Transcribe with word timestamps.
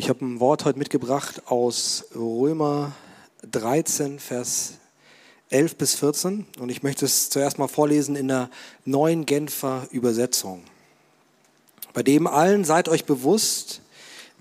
ich 0.00 0.08
habe 0.08 0.24
ein 0.24 0.40
Wort 0.40 0.64
heute 0.64 0.78
mitgebracht 0.78 1.42
aus 1.44 2.06
Römer 2.16 2.92
13, 3.50 4.18
Vers 4.18 4.78
11 5.50 5.76
bis 5.76 5.94
14 5.94 6.46
und 6.58 6.70
ich 6.70 6.82
möchte 6.82 7.04
es 7.04 7.28
zuerst 7.28 7.58
mal 7.58 7.68
vorlesen 7.68 8.16
in 8.16 8.28
der 8.28 8.48
neuen 8.86 9.26
Genfer 9.26 9.86
Übersetzung. 9.90 10.62
Bei 11.92 12.02
dem 12.02 12.26
allen 12.26 12.64
seid 12.64 12.88
euch 12.88 13.04
bewusst, 13.04 13.82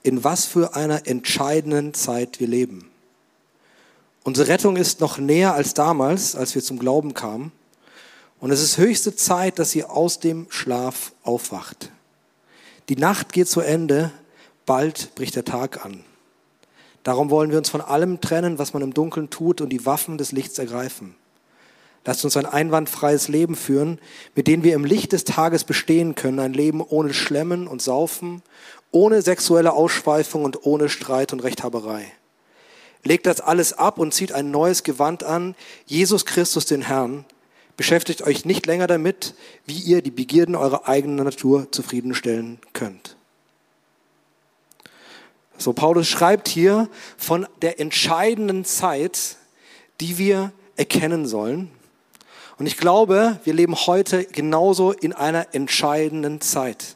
in 0.02 0.24
was 0.24 0.46
für 0.46 0.78
einer 0.78 1.08
entscheidenden 1.08 1.94
Zeit 1.94 2.40
wir 2.40 2.48
leben. 2.48 2.90
Unsere 4.24 4.48
Rettung 4.48 4.78
ist 4.78 5.02
noch 5.02 5.18
näher 5.18 5.56
als 5.56 5.74
damals, 5.74 6.38
als 6.38 6.56
wir 6.56 6.64
zum 6.64 6.80
Glauben 6.80 7.14
kamen. 7.14 7.52
Und 8.40 8.52
es 8.52 8.64
ist 8.64 8.78
höchste 8.78 9.14
Zeit, 9.14 9.60
dass 9.60 9.76
ihr 9.76 9.92
aus 9.92 10.22
dem 10.22 10.48
Schlaf 10.52 11.12
aufwacht. 11.24 11.92
Die 12.88 12.96
Nacht 12.96 13.34
geht 13.34 13.50
zu 13.50 13.60
Ende, 13.60 14.14
bald 14.70 15.16
bricht 15.16 15.36
der 15.36 15.46
Tag 15.46 15.84
an. 15.84 16.04
Darum 17.02 17.32
wollen 17.32 17.50
wir 17.50 17.58
uns 17.58 17.70
von 17.70 17.82
allem 17.82 18.22
trennen, 18.22 18.60
was 18.60 18.72
man 18.74 18.84
im 18.84 18.94
Dunkeln 18.94 19.32
tut 19.32 19.62
und 19.62 19.70
die 19.70 19.88
Waffen 19.88 20.20
des 20.20 20.32
Lichts 20.32 20.60
ergreifen. 20.60 21.16
Lasst 22.06 22.24
uns 22.24 22.38
ein 22.38 22.46
einwandfreies 22.46 23.30
Leben 23.30 23.56
führen, 23.56 24.00
mit 24.36 24.46
dem 24.46 24.64
wir 24.64 24.76
im 24.76 24.86
Licht 24.86 25.12
des 25.12 25.24
Tages 25.24 25.64
bestehen 25.64 26.14
können, 26.14 26.40
ein 26.40 26.54
Leben 26.54 26.82
ohne 26.82 27.16
Schlemmen 27.16 27.68
und 27.68 27.82
Saufen, 27.82 28.44
ohne 28.92 29.24
sexuelle 29.24 29.74
Ausschweifung 29.74 30.44
und 30.44 30.68
ohne 30.68 30.88
Streit 30.88 31.34
und 31.34 31.40
Rechthaberei. 31.40 32.06
Legt 33.04 33.26
das 33.26 33.42
alles 33.42 33.74
ab 33.74 33.98
und 33.98 34.14
zieht 34.14 34.34
ein 34.34 34.52
neues 34.52 34.84
Gewand 34.84 35.24
an, 35.24 35.56
Jesus 35.88 36.28
Christus 36.28 36.68
den 36.68 36.84
Herrn, 36.84 37.26
Beschäftigt 37.76 38.24
euch 38.24 38.44
nicht 38.44 38.66
länger 38.66 38.88
damit, 38.88 39.36
wie 39.66 39.80
ihr 39.80 40.02
die 40.02 40.12
Begierden 40.12 40.58
eurer 40.58 40.90
eigenen 40.90 41.24
Natur 41.24 41.72
zufriedenstellen 41.72 42.60
könnt. 42.74 43.16
So, 45.60 45.74
Paulus 45.74 46.08
schreibt 46.08 46.48
hier 46.48 46.88
von 47.18 47.46
der 47.62 47.82
entscheidenden 47.82 48.64
Zeit, 48.64 49.36
die 50.00 50.18
wir 50.18 50.54
erkennen 50.78 51.28
sollen. 51.28 51.70
Und 52.58 52.66
ich 52.66 52.78
glaube, 52.78 53.40
wir 53.44 53.54
leben 53.54 53.76
heute 53.76 54.24
genauso 54.24 54.94
in 54.94 55.12
einer 55.12 55.54
entscheidenden 55.54 56.40
Zeit. 56.40 56.96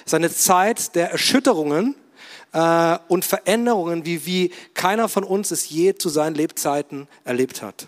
Es 0.00 0.06
ist 0.06 0.14
eine 0.14 0.32
Zeit 0.32 0.94
der 0.94 1.10
Erschütterungen 1.10 1.94
äh, 2.52 2.96
und 3.08 3.26
Veränderungen, 3.26 4.06
wie, 4.06 4.24
wie 4.24 4.50
keiner 4.72 5.10
von 5.10 5.22
uns 5.22 5.50
es 5.50 5.68
je 5.68 5.94
zu 5.94 6.08
seinen 6.08 6.34
Lebzeiten 6.34 7.06
erlebt 7.24 7.60
hat. 7.60 7.86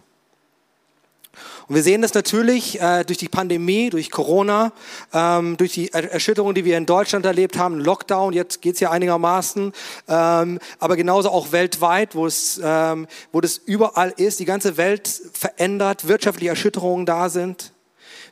Und 1.73 1.77
wir 1.77 1.85
sehen 1.85 2.03
das 2.03 2.13
natürlich 2.13 2.83
äh, 2.83 3.03
durch 3.03 3.17
die 3.17 3.31
Pandemie, 3.31 3.89
durch 3.89 4.11
Corona, 4.11 4.73
ähm, 5.15 5.57
durch 5.57 5.73
die 5.73 5.91
Erschütterung, 5.91 6.53
die 6.53 6.67
wir 6.67 6.77
in 6.77 6.85
Deutschland 6.85 7.25
erlebt 7.25 7.57
haben, 7.57 7.79
Lockdown, 7.79 8.35
jetzt 8.35 8.61
geht's 8.61 8.79
ja 8.79 8.91
einigermaßen, 8.91 9.73
ähm, 10.07 10.59
aber 10.79 10.97
genauso 10.97 11.31
auch 11.31 11.51
weltweit, 11.51 12.15
wo 12.15 12.27
es, 12.27 12.61
ähm, 12.63 13.07
wo 13.33 13.41
das 13.41 13.57
überall 13.57 14.13
ist, 14.19 14.39
die 14.41 14.45
ganze 14.45 14.77
Welt 14.77 15.09
verändert, 15.33 16.09
wirtschaftliche 16.09 16.51
Erschütterungen 16.51 17.07
da 17.07 17.31
sind. 17.31 17.73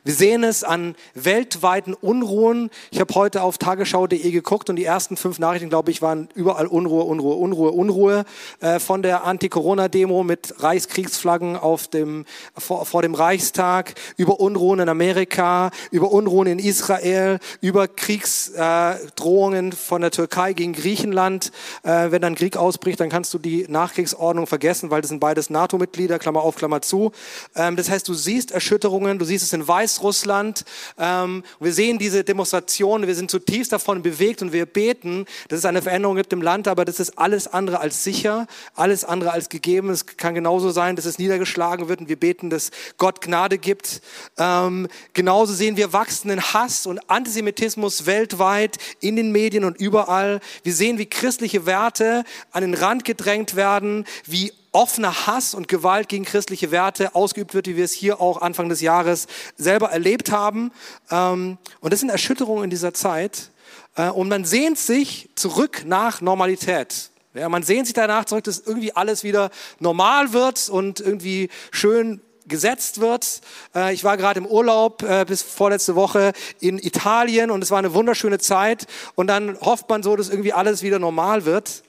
Wir 0.03 0.15
sehen 0.15 0.43
es 0.43 0.63
an 0.63 0.95
weltweiten 1.13 1.93
Unruhen. 1.93 2.71
Ich 2.89 2.99
habe 2.99 3.13
heute 3.13 3.43
auf 3.43 3.59
tagesschau.de 3.59 4.31
geguckt 4.31 4.71
und 4.71 4.77
die 4.77 4.83
ersten 4.83 5.15
fünf 5.15 5.37
Nachrichten, 5.37 5.69
glaube 5.69 5.91
ich, 5.91 6.01
waren 6.01 6.27
überall 6.33 6.65
Unruhe, 6.65 7.03
Unruhe, 7.03 7.35
Unruhe, 7.35 7.69
Unruhe 7.69 8.25
äh, 8.61 8.79
von 8.79 9.03
der 9.03 9.25
Anti-Corona-Demo 9.25 10.23
mit 10.23 10.55
Reichskriegsflaggen 10.57 11.55
auf 11.55 11.87
dem, 11.87 12.25
vor, 12.57 12.87
vor 12.87 13.03
dem 13.03 13.13
Reichstag, 13.13 13.93
über 14.17 14.39
Unruhen 14.39 14.79
in 14.79 14.89
Amerika, 14.89 15.69
über 15.91 16.11
Unruhen 16.11 16.47
in 16.47 16.57
Israel, 16.57 17.37
über 17.61 17.87
Kriegsdrohungen 17.87 19.71
äh, 19.71 19.75
von 19.75 20.01
der 20.01 20.09
Türkei 20.09 20.53
gegen 20.53 20.73
Griechenland. 20.73 21.51
Äh, 21.83 22.09
wenn 22.09 22.23
dann 22.23 22.33
Krieg 22.33 22.57
ausbricht, 22.57 22.99
dann 22.99 23.09
kannst 23.09 23.35
du 23.35 23.37
die 23.37 23.67
Nachkriegsordnung 23.69 24.47
vergessen, 24.47 24.89
weil 24.89 25.01
das 25.01 25.09
sind 25.09 25.19
beides 25.19 25.51
NATO-Mitglieder, 25.51 26.17
Klammer 26.17 26.41
auf, 26.41 26.55
Klammer 26.55 26.81
zu. 26.81 27.11
Ähm, 27.55 27.75
das 27.75 27.91
heißt, 27.91 28.07
du 28.07 28.15
siehst 28.15 28.49
Erschütterungen, 28.49 29.19
du 29.19 29.25
siehst 29.25 29.43
es 29.43 29.53
in 29.53 29.67
Weiß 29.67 29.90
Weißrussland. 29.91 30.63
Ähm, 30.97 31.43
wir 31.59 31.73
sehen 31.73 31.99
diese 31.99 32.23
Demonstrationen, 32.23 33.07
wir 33.07 33.15
sind 33.15 33.29
zutiefst 33.29 33.71
davon 33.71 34.01
bewegt 34.01 34.41
und 34.41 34.53
wir 34.53 34.65
beten, 34.65 35.25
dass 35.49 35.59
es 35.59 35.65
eine 35.65 35.81
Veränderung 35.81 36.15
gibt 36.15 36.31
im 36.33 36.41
Land, 36.41 36.67
aber 36.67 36.85
das 36.85 36.99
ist 36.99 37.17
alles 37.17 37.47
andere 37.47 37.79
als 37.79 38.03
sicher, 38.03 38.47
alles 38.75 39.03
andere 39.03 39.31
als 39.31 39.49
gegeben. 39.49 39.89
Es 39.89 40.05
kann 40.05 40.33
genauso 40.33 40.71
sein, 40.71 40.95
dass 40.95 41.05
es 41.05 41.19
niedergeschlagen 41.19 41.89
wird 41.89 42.01
und 42.01 42.09
wir 42.09 42.19
beten, 42.19 42.49
dass 42.49 42.71
Gott 42.97 43.21
Gnade 43.21 43.57
gibt. 43.57 44.01
Ähm, 44.37 44.87
genauso 45.13 45.53
sehen 45.53 45.77
wir 45.77 45.93
wachsenden 45.93 46.41
Hass 46.41 46.85
und 46.85 47.09
Antisemitismus 47.09 48.05
weltweit 48.05 48.77
in 48.99 49.15
den 49.15 49.31
Medien 49.31 49.65
und 49.65 49.79
überall. 49.79 50.39
Wir 50.63 50.73
sehen, 50.73 50.97
wie 50.97 51.05
christliche 51.05 51.65
Werte 51.65 52.23
an 52.51 52.61
den 52.61 52.73
Rand 52.73 53.03
gedrängt 53.03 53.55
werden, 53.55 54.05
wie 54.25 54.53
offener 54.71 55.27
Hass 55.27 55.53
und 55.53 55.67
Gewalt 55.67 56.09
gegen 56.09 56.25
christliche 56.25 56.71
Werte 56.71 57.15
ausgeübt 57.15 57.53
wird, 57.53 57.67
wie 57.67 57.75
wir 57.75 57.85
es 57.85 57.91
hier 57.91 58.21
auch 58.21 58.41
Anfang 58.41 58.69
des 58.69 58.81
Jahres 58.81 59.27
selber 59.57 59.91
erlebt 59.91 60.31
haben. 60.31 60.71
Ähm, 61.09 61.57
und 61.79 61.93
das 61.93 61.99
sind 61.99 62.09
Erschütterungen 62.09 62.65
in 62.65 62.69
dieser 62.69 62.93
Zeit. 62.93 63.51
Äh, 63.95 64.09
und 64.09 64.29
man 64.29 64.45
sehnt 64.45 64.77
sich 64.77 65.29
zurück 65.35 65.83
nach 65.85 66.21
Normalität. 66.21 67.11
Ja, 67.33 67.47
man 67.47 67.63
sehnt 67.63 67.87
sich 67.87 67.93
danach 67.93 68.25
zurück, 68.25 68.43
dass 68.43 68.59
irgendwie 68.59 68.93
alles 68.93 69.23
wieder 69.23 69.51
normal 69.79 70.33
wird 70.33 70.69
und 70.69 70.99
irgendwie 70.99 71.49
schön 71.71 72.21
gesetzt 72.45 72.99
wird. 72.99 73.41
Äh, 73.75 73.93
ich 73.93 74.03
war 74.03 74.17
gerade 74.17 74.39
im 74.39 74.45
Urlaub 74.45 75.03
äh, 75.03 75.25
bis 75.25 75.41
vorletzte 75.41 75.95
Woche 75.95 76.33
in 76.59 76.77
Italien 76.77 77.51
und 77.51 77.63
es 77.63 77.71
war 77.71 77.79
eine 77.79 77.93
wunderschöne 77.93 78.39
Zeit. 78.39 78.87
Und 79.15 79.27
dann 79.27 79.59
hofft 79.61 79.89
man 79.89 80.03
so, 80.03 80.15
dass 80.15 80.29
irgendwie 80.29 80.53
alles 80.53 80.81
wieder 80.81 80.99
normal 80.99 81.45
wird. 81.45 81.83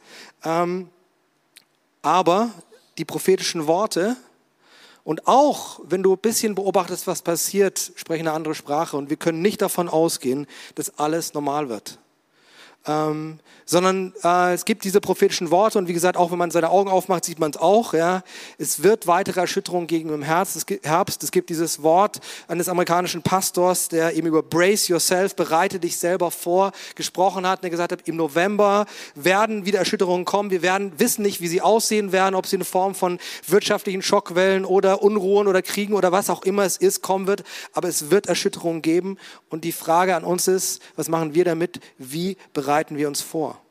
Ähm, 0.44 0.88
aber 2.02 2.50
die 2.98 3.04
prophetischen 3.04 3.66
Worte. 3.66 4.16
Und 5.04 5.26
auch 5.26 5.80
wenn 5.84 6.02
du 6.02 6.12
ein 6.12 6.18
bisschen 6.18 6.54
beobachtest, 6.54 7.06
was 7.06 7.22
passiert, 7.22 7.92
sprechen 7.96 8.28
eine 8.28 8.36
andere 8.36 8.54
Sprache. 8.54 8.96
Und 8.96 9.10
wir 9.10 9.16
können 9.16 9.42
nicht 9.42 9.62
davon 9.62 9.88
ausgehen, 9.88 10.46
dass 10.74 10.98
alles 10.98 11.34
normal 11.34 11.68
wird 11.68 11.98
ähm, 12.86 13.38
sondern 13.72 14.12
äh, 14.22 14.52
es 14.52 14.66
gibt 14.66 14.84
diese 14.84 15.00
prophetischen 15.00 15.50
Worte 15.50 15.78
und 15.78 15.88
wie 15.88 15.94
gesagt, 15.94 16.18
auch 16.18 16.30
wenn 16.30 16.38
man 16.38 16.50
seine 16.50 16.68
Augen 16.68 16.90
aufmacht, 16.90 17.24
sieht 17.24 17.38
man 17.38 17.52
es 17.52 17.56
auch. 17.56 17.94
Ja, 17.94 18.22
es 18.58 18.82
wird 18.82 19.06
weitere 19.06 19.40
Erschütterungen 19.40 19.86
gegen 19.86 20.10
im 20.10 20.22
Herbst. 20.22 20.56
Es 20.56 21.30
gibt, 21.30 21.48
dieses 21.48 21.82
Wort 21.82 22.20
eines 22.48 22.68
amerikanischen 22.68 23.22
Pastors, 23.22 23.88
der 23.88 24.14
eben 24.14 24.26
über 24.26 24.42
Brace 24.42 24.88
Yourself, 24.88 25.34
bereite 25.34 25.80
dich 25.80 25.96
selber 25.96 26.30
vor, 26.30 26.72
gesprochen 26.96 27.46
hat, 27.46 27.62
der 27.62 27.70
gesagt 27.70 27.92
hat, 27.92 28.06
im 28.06 28.16
November 28.16 28.84
werden 29.14 29.64
wieder 29.64 29.78
Erschütterungen 29.78 30.26
kommen. 30.26 30.50
Wir 30.50 30.60
werden 30.60 30.92
wissen 30.98 31.22
nicht, 31.22 31.40
wie 31.40 31.48
sie 31.48 31.62
aussehen 31.62 32.12
werden, 32.12 32.34
ob 32.34 32.46
sie 32.46 32.56
in 32.56 32.64
Form 32.64 32.94
von 32.94 33.18
wirtschaftlichen 33.46 34.02
Schockwellen 34.02 34.66
oder 34.66 35.02
Unruhen 35.02 35.48
oder 35.48 35.62
Kriegen 35.62 35.94
oder 35.94 36.12
was 36.12 36.28
auch 36.28 36.42
immer 36.42 36.64
es 36.64 36.76
ist 36.76 37.00
kommen 37.00 37.26
wird. 37.26 37.42
Aber 37.72 37.88
es 37.88 38.10
wird 38.10 38.26
Erschütterungen 38.26 38.82
geben. 38.82 39.16
Und 39.48 39.64
die 39.64 39.72
Frage 39.72 40.14
an 40.14 40.24
uns 40.24 40.46
ist, 40.46 40.82
was 40.94 41.08
machen 41.08 41.34
wir 41.34 41.46
damit? 41.46 41.80
Wie 41.96 42.36
bereiten 42.52 42.98
wir 42.98 43.08
uns 43.08 43.22
vor. 43.22 43.61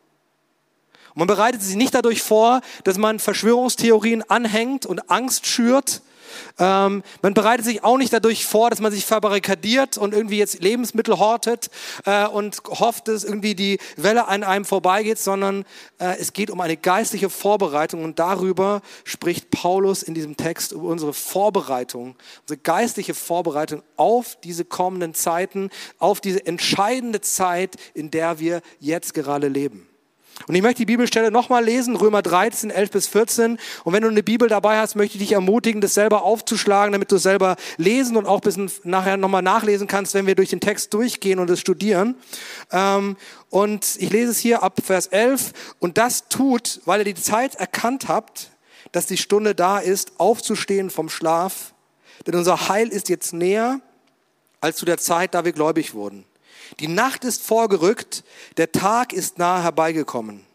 Und 1.13 1.19
man 1.19 1.27
bereitet 1.27 1.61
sich 1.61 1.75
nicht 1.75 1.93
dadurch 1.93 2.21
vor, 2.21 2.61
dass 2.83 2.97
man 2.97 3.19
Verschwörungstheorien 3.19 4.23
anhängt 4.29 4.85
und 4.85 5.09
Angst 5.09 5.45
schürt, 5.45 6.01
ähm, 6.59 7.03
man 7.21 7.33
bereitet 7.33 7.65
sich 7.65 7.83
auch 7.83 7.97
nicht 7.97 8.13
dadurch 8.13 8.45
vor, 8.45 8.69
dass 8.69 8.79
man 8.79 8.91
sich 8.91 9.05
verbarrikadiert 9.05 9.97
und 9.97 10.13
irgendwie 10.13 10.37
jetzt 10.37 10.61
Lebensmittel 10.61 11.19
hortet 11.19 11.69
äh, 12.05 12.27
und 12.27 12.61
hofft, 12.67 13.07
dass 13.07 13.23
irgendwie 13.23 13.55
die 13.55 13.79
Welle 13.97 14.27
an 14.27 14.43
einem 14.43 14.65
vorbeigeht, 14.65 15.19
sondern 15.19 15.65
äh, 15.99 16.17
es 16.19 16.33
geht 16.33 16.49
um 16.49 16.61
eine 16.61 16.77
geistliche 16.77 17.29
Vorbereitung 17.29 18.03
und 18.03 18.19
darüber 18.19 18.81
spricht 19.03 19.51
Paulus 19.51 20.03
in 20.03 20.13
diesem 20.13 20.37
Text 20.37 20.71
über 20.71 20.87
unsere 20.87 21.13
Vorbereitung, 21.13 22.15
unsere 22.41 22.59
geistliche 22.59 23.13
Vorbereitung 23.13 23.83
auf 23.97 24.37
diese 24.43 24.65
kommenden 24.65 25.13
Zeiten, 25.13 25.69
auf 25.99 26.21
diese 26.21 26.45
entscheidende 26.45 27.21
Zeit, 27.21 27.75
in 27.93 28.11
der 28.11 28.39
wir 28.39 28.61
jetzt 28.79 29.13
gerade 29.13 29.47
leben. 29.47 29.90
Und 30.47 30.55
ich 30.55 30.61
möchte 30.61 30.79
die 30.79 30.85
Bibelstelle 30.85 31.31
nochmal 31.31 31.63
lesen, 31.63 31.95
Römer 31.95 32.21
13, 32.21 32.69
11 32.69 32.91
bis 32.91 33.07
14. 33.07 33.57
Und 33.83 33.93
wenn 33.93 34.03
du 34.03 34.09
eine 34.09 34.23
Bibel 34.23 34.47
dabei 34.47 34.79
hast, 34.79 34.95
möchte 34.95 35.17
ich 35.17 35.23
dich 35.23 35.33
ermutigen, 35.33 35.81
das 35.81 35.93
selber 35.93 36.23
aufzuschlagen, 36.23 36.91
damit 36.91 37.11
du 37.11 37.17
es 37.17 37.23
selber 37.23 37.55
lesen 37.77 38.17
und 38.17 38.25
auch 38.25 38.41
bisschen 38.41 38.71
nachher 38.83 39.17
nochmal 39.17 39.41
nachlesen 39.41 39.87
kannst, 39.87 40.13
wenn 40.13 40.27
wir 40.27 40.35
durch 40.35 40.49
den 40.49 40.59
Text 40.59 40.93
durchgehen 40.93 41.39
und 41.39 41.49
es 41.49 41.59
studieren. 41.59 42.15
Ähm, 42.71 43.17
und 43.49 43.97
ich 43.99 44.09
lese 44.09 44.31
es 44.31 44.39
hier 44.39 44.63
ab 44.63 44.79
Vers 44.83 45.07
11. 45.07 45.51
Und 45.79 45.97
das 45.97 46.27
tut, 46.29 46.81
weil 46.85 47.01
ihr 47.01 47.13
die 47.13 47.21
Zeit 47.21 47.55
erkannt 47.55 48.07
habt, 48.07 48.51
dass 48.91 49.05
die 49.05 49.17
Stunde 49.17 49.55
da 49.55 49.79
ist, 49.79 50.19
aufzustehen 50.19 50.89
vom 50.89 51.09
Schlaf. 51.09 51.73
Denn 52.27 52.35
unser 52.35 52.69
Heil 52.69 52.89
ist 52.89 53.09
jetzt 53.09 53.33
näher 53.33 53.79
als 54.59 54.77
zu 54.77 54.85
der 54.85 54.97
Zeit, 54.97 55.33
da 55.33 55.43
wir 55.43 55.53
gläubig 55.53 55.93
wurden. 55.93 56.25
Die 56.79 56.87
Nacht 56.87 57.23
ist 57.23 57.41
vorgerückt, 57.41 58.23
der 58.57 58.71
Tag 58.71 59.13
ist 59.13 59.37
nahe 59.37 59.63
herbeigekommen. 59.63 60.45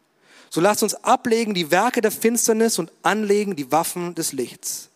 So 0.50 0.60
lasst 0.60 0.82
uns 0.82 0.94
ablegen 0.94 1.54
die 1.54 1.70
Werke 1.70 2.00
der 2.00 2.10
Finsternis 2.10 2.78
und 2.78 2.90
anlegen 3.02 3.56
die 3.56 3.70
Waffen 3.72 4.14
des 4.14 4.32
Lichts. 4.32 4.88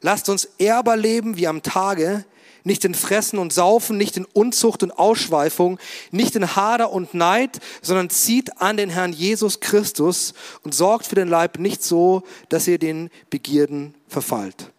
Lasst 0.00 0.28
uns 0.28 0.48
ehrbar 0.58 0.96
leben 0.96 1.36
wie 1.36 1.46
am 1.46 1.62
Tage, 1.62 2.24
nicht 2.64 2.84
in 2.84 2.94
Fressen 2.94 3.38
und 3.38 3.52
Saufen, 3.52 3.96
nicht 3.96 4.16
in 4.16 4.26
Unzucht 4.26 4.82
und 4.82 4.92
Ausschweifung, 4.92 5.78
nicht 6.10 6.36
in 6.36 6.56
Hader 6.56 6.92
und 6.92 7.14
Neid, 7.14 7.60
sondern 7.82 8.10
zieht 8.10 8.60
an 8.60 8.76
den 8.76 8.90
Herrn 8.90 9.12
Jesus 9.12 9.60
Christus 9.60 10.34
und 10.62 10.74
sorgt 10.74 11.06
für 11.06 11.14
den 11.14 11.28
Leib 11.28 11.58
nicht 11.58 11.82
so, 11.82 12.22
dass 12.48 12.68
ihr 12.68 12.78
den 12.78 13.10
Begierden 13.30 13.94
verfallt. 14.08 14.70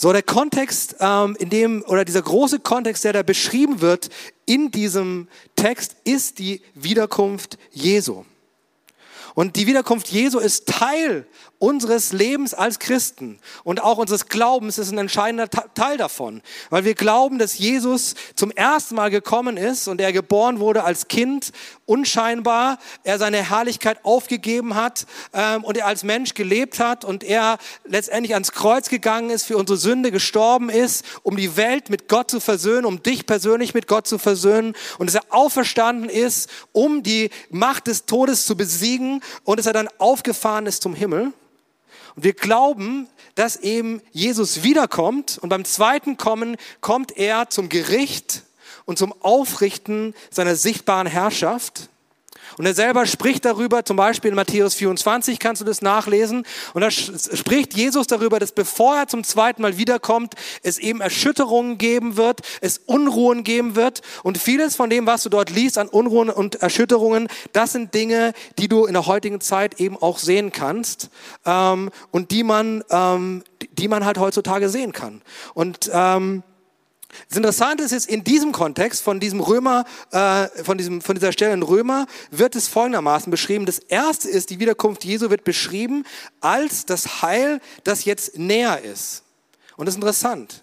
So, 0.00 0.14
der 0.14 0.22
Kontext, 0.22 0.96
ähm, 0.98 1.36
in 1.38 1.50
dem, 1.50 1.84
oder 1.86 2.06
dieser 2.06 2.22
große 2.22 2.60
Kontext, 2.60 3.04
der 3.04 3.12
da 3.12 3.22
beschrieben 3.22 3.82
wird 3.82 4.08
in 4.46 4.70
diesem 4.70 5.28
Text, 5.56 5.94
ist 6.04 6.38
die 6.38 6.62
Wiederkunft 6.72 7.58
Jesu. 7.70 8.24
Und 9.34 9.56
die 9.56 9.66
Wiederkunft 9.66 10.08
Jesu 10.08 10.38
ist 10.38 10.66
Teil 10.66 11.26
unseres 11.58 12.12
Lebens 12.12 12.54
als 12.54 12.78
Christen. 12.78 13.38
Und 13.64 13.82
auch 13.82 13.98
unseres 13.98 14.26
Glaubens 14.26 14.78
ist 14.78 14.90
ein 14.90 14.98
entscheidender 14.98 15.48
Teil 15.48 15.98
davon, 15.98 16.40
weil 16.70 16.84
wir 16.84 16.94
glauben, 16.94 17.38
dass 17.38 17.58
Jesus 17.58 18.14
zum 18.34 18.50
ersten 18.50 18.94
Mal 18.94 19.10
gekommen 19.10 19.58
ist 19.58 19.86
und 19.86 20.00
er 20.00 20.12
geboren 20.12 20.58
wurde 20.58 20.84
als 20.84 21.08
Kind, 21.08 21.52
unscheinbar, 21.84 22.78
er 23.04 23.18
seine 23.18 23.50
Herrlichkeit 23.50 24.04
aufgegeben 24.04 24.74
hat 24.74 25.06
ähm, 25.34 25.62
und 25.62 25.76
er 25.76 25.86
als 25.86 26.02
Mensch 26.02 26.32
gelebt 26.34 26.80
hat 26.80 27.04
und 27.04 27.24
er 27.24 27.58
letztendlich 27.84 28.32
ans 28.32 28.52
Kreuz 28.52 28.88
gegangen 28.88 29.28
ist, 29.28 29.44
für 29.44 29.58
unsere 29.58 29.76
Sünde 29.76 30.10
gestorben 30.10 30.70
ist, 30.70 31.04
um 31.22 31.36
die 31.36 31.56
Welt 31.56 31.90
mit 31.90 32.08
Gott 32.08 32.30
zu 32.30 32.40
versöhnen, 32.40 32.86
um 32.86 33.02
dich 33.02 33.26
persönlich 33.26 33.74
mit 33.74 33.86
Gott 33.86 34.06
zu 34.06 34.18
versöhnen. 34.18 34.74
Und 34.98 35.08
dass 35.08 35.16
er 35.16 35.24
auferstanden 35.28 36.08
ist, 36.08 36.48
um 36.72 37.02
die 37.02 37.28
Macht 37.50 37.86
des 37.86 38.06
Todes 38.06 38.46
zu 38.46 38.56
besiegen 38.56 39.19
und 39.44 39.58
dass 39.58 39.66
er 39.66 39.72
dann 39.72 39.88
aufgefahren 39.98 40.66
ist 40.66 40.82
zum 40.82 40.94
Himmel. 40.94 41.32
Und 42.16 42.24
wir 42.24 42.32
glauben, 42.32 43.08
dass 43.34 43.56
eben 43.56 44.02
Jesus 44.12 44.62
wiederkommt 44.62 45.38
und 45.40 45.48
beim 45.48 45.64
zweiten 45.64 46.16
Kommen 46.16 46.56
kommt 46.80 47.16
er 47.16 47.50
zum 47.50 47.68
Gericht 47.68 48.42
und 48.84 48.98
zum 48.98 49.14
Aufrichten 49.20 50.14
seiner 50.30 50.56
sichtbaren 50.56 51.06
Herrschaft. 51.06 51.89
Und 52.60 52.66
er 52.66 52.74
selber 52.74 53.06
spricht 53.06 53.46
darüber, 53.46 53.86
zum 53.86 53.96
Beispiel 53.96 54.28
in 54.28 54.34
Matthäus 54.34 54.74
24 54.74 55.38
kannst 55.38 55.62
du 55.62 55.64
das 55.64 55.80
nachlesen. 55.80 56.44
Und 56.74 56.82
da 56.82 56.90
spricht 56.90 57.72
Jesus 57.72 58.06
darüber, 58.06 58.38
dass 58.38 58.52
bevor 58.52 58.96
er 58.96 59.06
zum 59.08 59.24
zweiten 59.24 59.62
Mal 59.62 59.78
wiederkommt, 59.78 60.34
es 60.62 60.76
eben 60.76 61.00
Erschütterungen 61.00 61.78
geben 61.78 62.18
wird, 62.18 62.42
es 62.60 62.76
Unruhen 62.76 63.44
geben 63.44 63.76
wird. 63.76 64.02
Und 64.22 64.36
vieles 64.36 64.76
von 64.76 64.90
dem, 64.90 65.06
was 65.06 65.22
du 65.22 65.30
dort 65.30 65.48
liest 65.48 65.78
an 65.78 65.88
Unruhen 65.88 66.28
und 66.28 66.56
Erschütterungen, 66.56 67.28
das 67.54 67.72
sind 67.72 67.94
Dinge, 67.94 68.34
die 68.58 68.68
du 68.68 68.84
in 68.84 68.92
der 68.92 69.06
heutigen 69.06 69.40
Zeit 69.40 69.80
eben 69.80 69.96
auch 69.96 70.18
sehen 70.18 70.52
kannst 70.52 71.08
ähm, 71.46 71.90
und 72.10 72.30
die 72.30 72.42
man, 72.42 72.84
ähm, 72.90 73.42
die 73.72 73.88
man 73.88 74.04
halt 74.04 74.18
heutzutage 74.18 74.68
sehen 74.68 74.92
kann. 74.92 75.22
Und 75.54 75.90
ähm, 75.94 76.42
das 77.28 77.36
Interessante 77.36 77.82
ist 77.82 77.92
jetzt 77.92 78.08
in 78.08 78.24
diesem 78.24 78.52
Kontext 78.52 79.02
von 79.02 79.20
diesem 79.20 79.40
Römer, 79.40 79.84
äh, 80.10 80.48
von, 80.64 80.78
diesem, 80.78 81.00
von 81.00 81.14
dieser 81.14 81.32
Stelle 81.32 81.54
in 81.54 81.62
Römer 81.62 82.06
wird 82.30 82.54
es 82.56 82.68
folgendermaßen 82.68 83.30
beschrieben. 83.30 83.66
Das 83.66 83.78
erste 83.78 84.28
ist, 84.28 84.50
die 84.50 84.60
Wiederkunft 84.60 85.04
Jesu 85.04 85.30
wird 85.30 85.44
beschrieben 85.44 86.04
als 86.40 86.86
das 86.86 87.22
Heil, 87.22 87.60
das 87.84 88.04
jetzt 88.04 88.38
näher 88.38 88.82
ist. 88.82 89.22
Und 89.76 89.86
das 89.86 89.94
ist 89.94 90.00
interessant. 90.00 90.62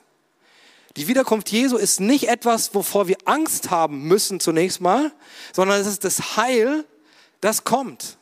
Die 0.95 1.07
Wiederkunft 1.07 1.51
Jesu 1.51 1.77
ist 1.77 1.99
nicht 1.99 2.27
etwas, 2.27 2.73
wovor 2.73 3.07
wir 3.07 3.17
Angst 3.25 3.69
haben 3.69 4.03
müssen 4.03 4.39
zunächst 4.39 4.81
mal, 4.81 5.11
sondern 5.53 5.79
es 5.79 5.87
ist 5.87 6.03
das 6.03 6.37
Heil, 6.37 6.85
das 7.41 7.63
kommt. 7.63 8.17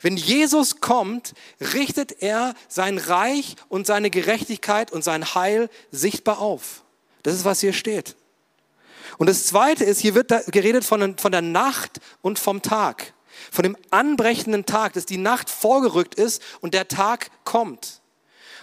Wenn 0.00 0.16
Jesus 0.16 0.80
kommt, 0.80 1.34
richtet 1.72 2.22
er 2.22 2.54
sein 2.68 2.98
Reich 2.98 3.56
und 3.68 3.86
seine 3.86 4.10
Gerechtigkeit 4.10 4.92
und 4.92 5.04
sein 5.04 5.34
Heil 5.34 5.70
sichtbar 5.90 6.40
auf. 6.40 6.82
Das 7.26 7.34
ist, 7.34 7.44
was 7.44 7.58
hier 7.58 7.72
steht. 7.72 8.14
Und 9.18 9.28
das 9.28 9.46
Zweite 9.46 9.82
ist, 9.82 9.98
hier 9.98 10.14
wird 10.14 10.30
geredet 10.52 10.84
von, 10.84 11.18
von 11.18 11.32
der 11.32 11.42
Nacht 11.42 11.98
und 12.22 12.38
vom 12.38 12.62
Tag. 12.62 13.14
Von 13.50 13.64
dem 13.64 13.76
anbrechenden 13.90 14.64
Tag, 14.64 14.92
dass 14.92 15.06
die 15.06 15.16
Nacht 15.16 15.50
vorgerückt 15.50 16.14
ist 16.14 16.40
und 16.60 16.72
der 16.72 16.86
Tag 16.86 17.32
kommt. 17.42 18.00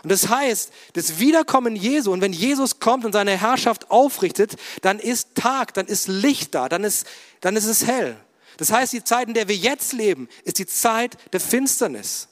Und 0.04 0.14
das 0.14 0.30
heißt, 0.30 0.72
das 0.94 1.20
Wiederkommen 1.20 1.76
Jesu, 1.76 2.14
und 2.14 2.22
wenn 2.22 2.32
Jesus 2.32 2.80
kommt 2.80 3.04
und 3.04 3.12
seine 3.12 3.38
Herrschaft 3.38 3.92
aufrichtet, 3.92 4.56
dann 4.82 4.98
ist 4.98 5.36
Tag, 5.36 5.74
dann 5.74 5.88
ist 5.88 6.08
Licht 6.08 6.56
da, 6.56 6.70
dann 6.70 6.86
ist, 6.86 7.06
dann 7.42 7.58
ist 7.58 7.66
es 7.66 7.86
hell. 7.86 8.16
Das 8.56 8.72
heißt, 8.72 8.94
die 8.94 9.04
Zeit, 9.04 9.28
in 9.28 9.34
der 9.34 9.50
wir 9.50 9.58
jetzt 9.58 9.92
leben, 9.92 10.30
ist 10.46 10.58
die 10.58 10.68
Zeit 10.68 11.18
der 11.34 11.42
Finsternis. 11.42 12.30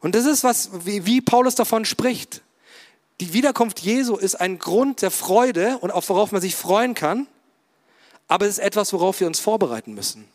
Und 0.00 0.14
das 0.14 0.26
ist 0.26 0.44
was, 0.44 0.68
wie, 0.84 1.06
wie 1.06 1.22
Paulus 1.22 1.54
davon 1.54 1.86
spricht. 1.86 2.42
Die 3.20 3.34
Wiederkunft 3.34 3.80
Jesu 3.80 4.16
ist 4.16 4.36
ein 4.36 4.58
Grund 4.58 5.02
der 5.02 5.10
Freude 5.10 5.78
und 5.78 5.90
auch 5.90 6.08
worauf 6.08 6.32
man 6.32 6.40
sich 6.40 6.56
freuen 6.56 6.94
kann, 6.94 7.26
aber 8.28 8.46
es 8.46 8.52
ist 8.52 8.64
etwas, 8.64 8.92
worauf 8.94 9.20
wir 9.20 9.26
uns 9.26 9.40
vorbereiten 9.40 9.92
müssen. 9.92 10.26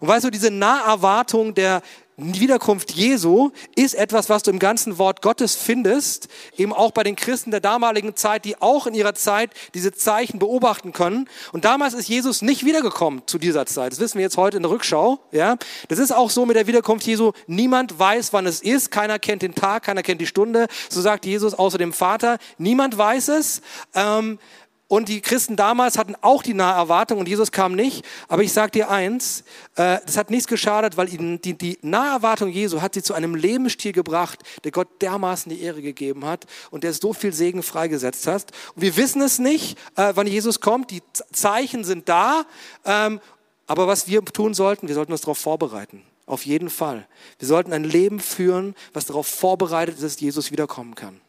Und 0.00 0.08
weißt 0.08 0.24
du, 0.24 0.30
diese 0.30 0.50
Naherwartung 0.50 1.54
der 1.54 1.82
Wiederkunft 2.16 2.92
Jesu 2.92 3.50
ist 3.74 3.94
etwas, 3.94 4.28
was 4.28 4.44
du 4.44 4.52
im 4.52 4.60
ganzen 4.60 4.98
Wort 4.98 5.20
Gottes 5.20 5.56
findest, 5.56 6.28
eben 6.56 6.72
auch 6.72 6.92
bei 6.92 7.02
den 7.02 7.16
Christen 7.16 7.50
der 7.50 7.60
damaligen 7.60 8.14
Zeit, 8.14 8.44
die 8.44 8.60
auch 8.62 8.86
in 8.86 8.94
ihrer 8.94 9.14
Zeit 9.14 9.50
diese 9.74 9.92
Zeichen 9.92 10.38
beobachten 10.38 10.92
können. 10.92 11.28
Und 11.52 11.64
damals 11.64 11.92
ist 11.92 12.08
Jesus 12.08 12.40
nicht 12.40 12.64
wiedergekommen 12.64 13.22
zu 13.26 13.38
dieser 13.38 13.66
Zeit. 13.66 13.92
Das 13.92 13.98
wissen 13.98 14.18
wir 14.18 14.22
jetzt 14.22 14.36
heute 14.36 14.58
in 14.58 14.62
der 14.62 14.70
Rückschau. 14.70 15.18
Ja, 15.32 15.56
das 15.88 15.98
ist 15.98 16.12
auch 16.12 16.30
so 16.30 16.46
mit 16.46 16.56
der 16.56 16.68
Wiederkunft 16.68 17.04
Jesu. 17.06 17.32
Niemand 17.48 17.98
weiß, 17.98 18.32
wann 18.32 18.46
es 18.46 18.60
ist. 18.60 18.92
Keiner 18.92 19.18
kennt 19.18 19.42
den 19.42 19.54
Tag, 19.54 19.82
keiner 19.82 20.02
kennt 20.02 20.20
die 20.20 20.26
Stunde. 20.26 20.68
So 20.88 21.00
sagt 21.00 21.26
Jesus 21.26 21.52
außer 21.54 21.78
dem 21.78 21.92
Vater. 21.92 22.38
Niemand 22.58 22.96
weiß 22.96 23.28
es. 23.28 23.60
Ähm, 23.94 24.38
und 24.86 25.08
die 25.08 25.22
Christen 25.22 25.56
damals 25.56 25.96
hatten 25.96 26.14
auch 26.20 26.42
die 26.42 26.52
nahe 26.52 26.74
Erwartung 26.74 27.18
und 27.18 27.28
Jesus 27.28 27.50
kam 27.50 27.74
nicht. 27.74 28.04
Aber 28.28 28.42
ich 28.42 28.52
sage 28.52 28.72
dir 28.72 28.90
eins, 28.90 29.42
äh, 29.76 29.98
das 30.04 30.16
hat 30.18 30.30
nichts 30.30 30.46
geschadet, 30.46 30.96
weil 30.98 31.12
ihnen 31.12 31.40
die, 31.40 31.56
die 31.56 31.78
nahe 31.80 32.12
Erwartung 32.12 32.50
Jesu 32.50 32.82
hat 32.82 32.94
sie 32.94 33.02
zu 33.02 33.14
einem 33.14 33.34
Lebensstil 33.34 33.92
gebracht, 33.92 34.42
der 34.62 34.72
Gott 34.72 34.88
dermaßen 35.00 35.50
die 35.50 35.62
Ehre 35.62 35.80
gegeben 35.80 36.26
hat 36.26 36.44
und 36.70 36.84
der 36.84 36.92
so 36.92 37.14
viel 37.14 37.32
Segen 37.32 37.62
freigesetzt 37.62 38.26
hat. 38.26 38.52
Und 38.76 38.82
wir 38.82 38.96
wissen 38.96 39.22
es 39.22 39.38
nicht, 39.38 39.78
äh, 39.96 40.12
wann 40.14 40.26
Jesus 40.26 40.60
kommt. 40.60 40.90
Die 40.90 41.02
Zeichen 41.32 41.84
sind 41.84 42.08
da. 42.08 42.44
Ähm, 42.84 43.20
aber 43.66 43.86
was 43.86 44.06
wir 44.06 44.22
tun 44.22 44.52
sollten, 44.52 44.88
wir 44.88 44.94
sollten 44.94 45.12
uns 45.12 45.22
darauf 45.22 45.38
vorbereiten. 45.38 46.02
Auf 46.26 46.44
jeden 46.44 46.68
Fall. 46.68 47.06
Wir 47.38 47.48
sollten 47.48 47.72
ein 47.72 47.84
Leben 47.84 48.20
führen, 48.20 48.74
was 48.92 49.06
darauf 49.06 49.26
vorbereitet 49.26 49.96
ist, 49.96 50.04
dass 50.04 50.20
Jesus 50.20 50.50
wiederkommen 50.50 50.94
kann. 50.94 51.20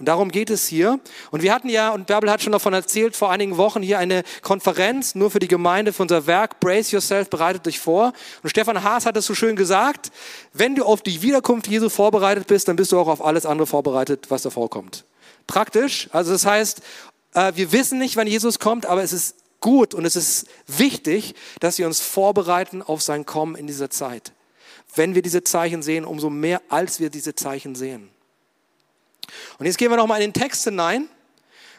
Und 0.00 0.06
darum 0.06 0.30
geht 0.30 0.48
es 0.48 0.66
hier. 0.66 0.98
Und 1.30 1.42
wir 1.42 1.54
hatten 1.54 1.68
ja, 1.68 1.90
und 1.90 2.06
Bärbel 2.06 2.30
hat 2.30 2.42
schon 2.42 2.52
davon 2.52 2.72
erzählt, 2.72 3.14
vor 3.14 3.30
einigen 3.30 3.58
Wochen 3.58 3.82
hier 3.82 3.98
eine 3.98 4.22
Konferenz 4.40 5.14
nur 5.14 5.30
für 5.30 5.40
die 5.40 5.46
Gemeinde, 5.46 5.92
für 5.92 6.02
unser 6.02 6.26
Werk 6.26 6.58
Brace 6.58 6.90
Yourself, 6.90 7.28
bereitet 7.28 7.66
dich 7.66 7.78
vor. 7.78 8.14
Und 8.42 8.48
Stefan 8.48 8.82
Haas 8.82 9.04
hat 9.04 9.18
es 9.18 9.26
so 9.26 9.34
schön 9.34 9.56
gesagt, 9.56 10.10
wenn 10.54 10.74
du 10.74 10.86
auf 10.86 11.02
die 11.02 11.20
Wiederkunft 11.20 11.68
Jesu 11.68 11.90
vorbereitet 11.90 12.46
bist, 12.46 12.66
dann 12.66 12.76
bist 12.76 12.92
du 12.92 12.98
auch 12.98 13.08
auf 13.08 13.22
alles 13.22 13.44
andere 13.44 13.66
vorbereitet, 13.66 14.26
was 14.30 14.40
davor 14.40 14.70
kommt. 14.70 15.04
Praktisch, 15.46 16.08
also 16.12 16.32
das 16.32 16.46
heißt, 16.46 16.80
äh, 17.34 17.52
wir 17.54 17.70
wissen 17.70 17.98
nicht, 17.98 18.16
wann 18.16 18.26
Jesus 18.26 18.58
kommt, 18.58 18.86
aber 18.86 19.02
es 19.02 19.12
ist 19.12 19.36
gut 19.60 19.92
und 19.92 20.06
es 20.06 20.16
ist 20.16 20.46
wichtig, 20.66 21.34
dass 21.60 21.76
wir 21.76 21.86
uns 21.86 22.00
vorbereiten 22.00 22.80
auf 22.80 23.02
sein 23.02 23.26
Kommen 23.26 23.54
in 23.54 23.66
dieser 23.66 23.90
Zeit. 23.90 24.32
Wenn 24.94 25.14
wir 25.14 25.20
diese 25.20 25.44
Zeichen 25.44 25.82
sehen, 25.82 26.06
umso 26.06 26.30
mehr 26.30 26.62
als 26.70 27.00
wir 27.00 27.10
diese 27.10 27.34
Zeichen 27.34 27.74
sehen. 27.74 28.08
Und 29.60 29.66
jetzt 29.66 29.76
gehen 29.76 29.90
wir 29.90 29.98
nochmal 29.98 30.22
in 30.22 30.32
den 30.32 30.40
Text 30.40 30.64
hinein, 30.64 31.06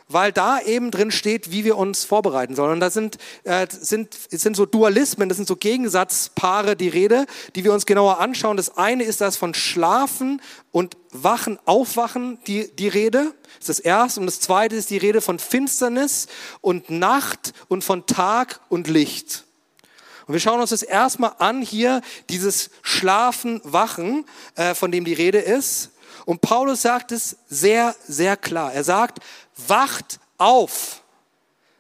weil 0.08 0.32
da 0.32 0.60
eben 0.60 0.92
drin 0.92 1.10
steht, 1.10 1.52
wie 1.52 1.66
wir 1.66 1.78
uns 1.78 2.06
vorbereiten 2.06 2.56
sollen. 2.56 2.74
Und 2.74 2.80
da 2.80 2.92
sind, 2.92 3.18
äh, 3.44 3.66
sind, 3.72 4.16
sind 4.30 4.56
so 4.56 4.68
Dualismen, 4.68 5.30
das 5.30 5.38
sind 5.38 5.48
so 5.48 5.56
Gegensatzpaare, 5.56 6.76
die 6.76 6.90
Rede, 6.90 7.26
die 7.56 7.64
wir 7.64 7.74
uns 7.74 7.88
genauer 7.88 8.20
anschauen. 8.20 8.56
Das 8.56 8.78
eine 8.78 9.04
ist 9.04 9.20
das 9.20 9.36
von 9.36 9.56
Schlafen 9.56 10.44
und 10.72 10.96
Wachen, 11.12 11.58
Aufwachen, 11.66 12.38
die, 12.46 12.70
die 12.76 12.88
Rede. 12.88 13.34
Das 13.58 13.70
ist 13.70 13.70
das 13.70 13.80
erste. 13.80 14.20
Und 14.20 14.28
das 14.28 14.40
zweite 14.40 14.76
ist 14.76 14.92
die 14.92 14.98
Rede 14.98 15.20
von 15.20 15.40
Finsternis 15.40 16.28
und 16.62 16.92
Nacht 16.92 17.54
und 17.68 17.84
von 17.84 18.06
Tag 18.06 18.60
und 18.70 18.90
Licht. 18.90 19.46
Und 20.28 20.34
wir 20.34 20.40
schauen 20.40 20.62
uns 20.62 20.70
das 20.70 20.84
erstmal 20.84 21.34
an 21.40 21.64
hier, 21.64 22.02
dieses 22.30 22.70
Schlafen, 22.84 23.60
Wachen, 23.64 24.26
äh, 24.54 24.76
von 24.76 24.92
dem 24.92 25.04
die 25.04 25.14
Rede 25.14 25.40
ist. 25.40 25.90
Und 26.26 26.42
Paulus 26.42 26.82
sagt 26.82 27.12
es 27.12 27.38
sehr, 27.48 27.96
sehr 28.08 28.38
klar. 28.38 28.74
Er 28.74 28.84
sagt, 28.84 29.20
wacht 29.68 30.20
auf. 30.38 31.02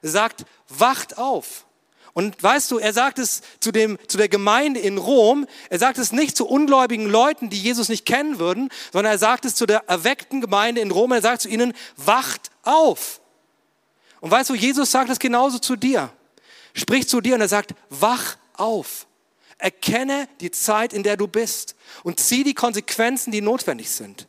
Er 0.02 0.10
sagt, 0.10 0.46
wacht 0.70 1.18
auf. 1.18 1.66
Und 2.14 2.42
weißt 2.42 2.70
du, 2.72 2.78
er 2.78 2.92
sagt 2.92 3.20
es 3.20 3.42
zu, 3.60 3.72
dem, 3.72 3.98
zu 4.08 4.18
der 4.18 4.28
Gemeinde 4.28 4.80
in 4.82 4.98
Rom, 4.98 5.48
er 5.70 5.80
sagt 5.80 5.98
es 5.98 6.12
nicht 6.12 6.36
zu 6.36 6.46
ungläubigen 6.46 7.06
Leuten, 7.06 7.50
die 7.50 7.60
Jesus 7.60 7.88
nicht 7.88 8.06
kennen 8.06 8.38
würden, 8.38 8.70
sondern 8.92 9.14
er 9.14 9.18
sagt 9.18 9.46
es 9.46 9.56
zu 9.56 9.66
der 9.66 9.88
erweckten 9.88 10.42
Gemeinde 10.42 10.82
in 10.82 10.92
Rom, 10.92 11.14
er 11.14 11.22
sagt 11.22 11.44
zu 11.44 11.50
ihnen, 11.50 11.74
wacht 11.96 12.52
auf. 12.64 13.22
Und 14.20 14.30
weißt 14.30 14.50
du, 14.50 14.56
Jesus 14.56 14.92
sagt 14.92 15.10
es 15.10 15.20
genauso 15.20 15.58
zu 15.58 15.76
dir. 15.76 16.12
Spricht 16.74 17.10
zu 17.10 17.22
dir 17.22 17.36
und 17.36 17.42
er 17.42 17.48
sagt, 17.48 17.74
wach 17.90 18.38
auf. 18.54 19.08
Erkenne 19.58 20.28
die 20.42 20.52
Zeit, 20.52 20.92
in 20.92 21.04
der 21.04 21.18
du 21.18 21.28
bist 21.28 21.76
und 22.04 22.20
zieh 22.20 22.44
die 22.44 22.54
Konsequenzen, 22.54 23.32
die 23.32 23.42
notwendig 23.42 23.90
sind. 23.90 24.28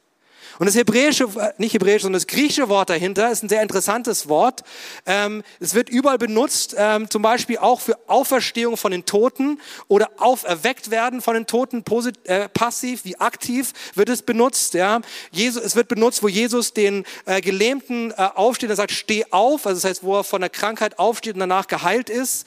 Und 0.58 0.66
das 0.66 0.74
hebräische, 0.74 1.24
äh, 1.24 1.52
nicht 1.58 1.74
hebräische, 1.74 2.02
sondern 2.02 2.20
das 2.20 2.26
griechische 2.26 2.68
Wort 2.68 2.90
dahinter 2.90 3.30
ist 3.30 3.42
ein 3.42 3.48
sehr 3.48 3.62
interessantes 3.62 4.28
Wort. 4.28 4.62
Ähm, 5.06 5.42
es 5.60 5.74
wird 5.74 5.88
überall 5.88 6.18
benutzt, 6.18 6.74
ähm, 6.76 7.08
zum 7.10 7.22
Beispiel 7.22 7.58
auch 7.58 7.80
für 7.80 7.98
Auferstehung 8.06 8.76
von 8.76 8.92
den 8.92 9.04
Toten 9.04 9.60
oder 9.88 10.10
auferweckt 10.18 10.90
werden 10.90 11.20
von 11.20 11.34
den 11.34 11.46
Toten, 11.46 11.84
äh, 12.24 12.48
passiv 12.48 13.04
wie 13.04 13.18
aktiv 13.18 13.72
wird 13.94 14.08
es 14.08 14.22
benutzt. 14.22 14.74
Ja. 14.74 15.00
Jesus, 15.30 15.62
es 15.62 15.76
wird 15.76 15.88
benutzt, 15.88 16.22
wo 16.22 16.28
Jesus 16.28 16.72
den 16.72 17.04
äh, 17.26 17.40
Gelähmten 17.40 18.12
aufsteht 18.12 18.70
und 18.70 18.76
sagt, 18.76 18.92
steh 18.92 19.24
auf, 19.30 19.66
also 19.66 19.80
das 19.80 19.88
heißt, 19.88 20.02
wo 20.02 20.16
er 20.18 20.24
von 20.24 20.40
der 20.40 20.50
Krankheit 20.50 20.98
aufsteht 20.98 21.34
und 21.34 21.40
danach 21.40 21.66
geheilt 21.66 22.10
ist. 22.10 22.46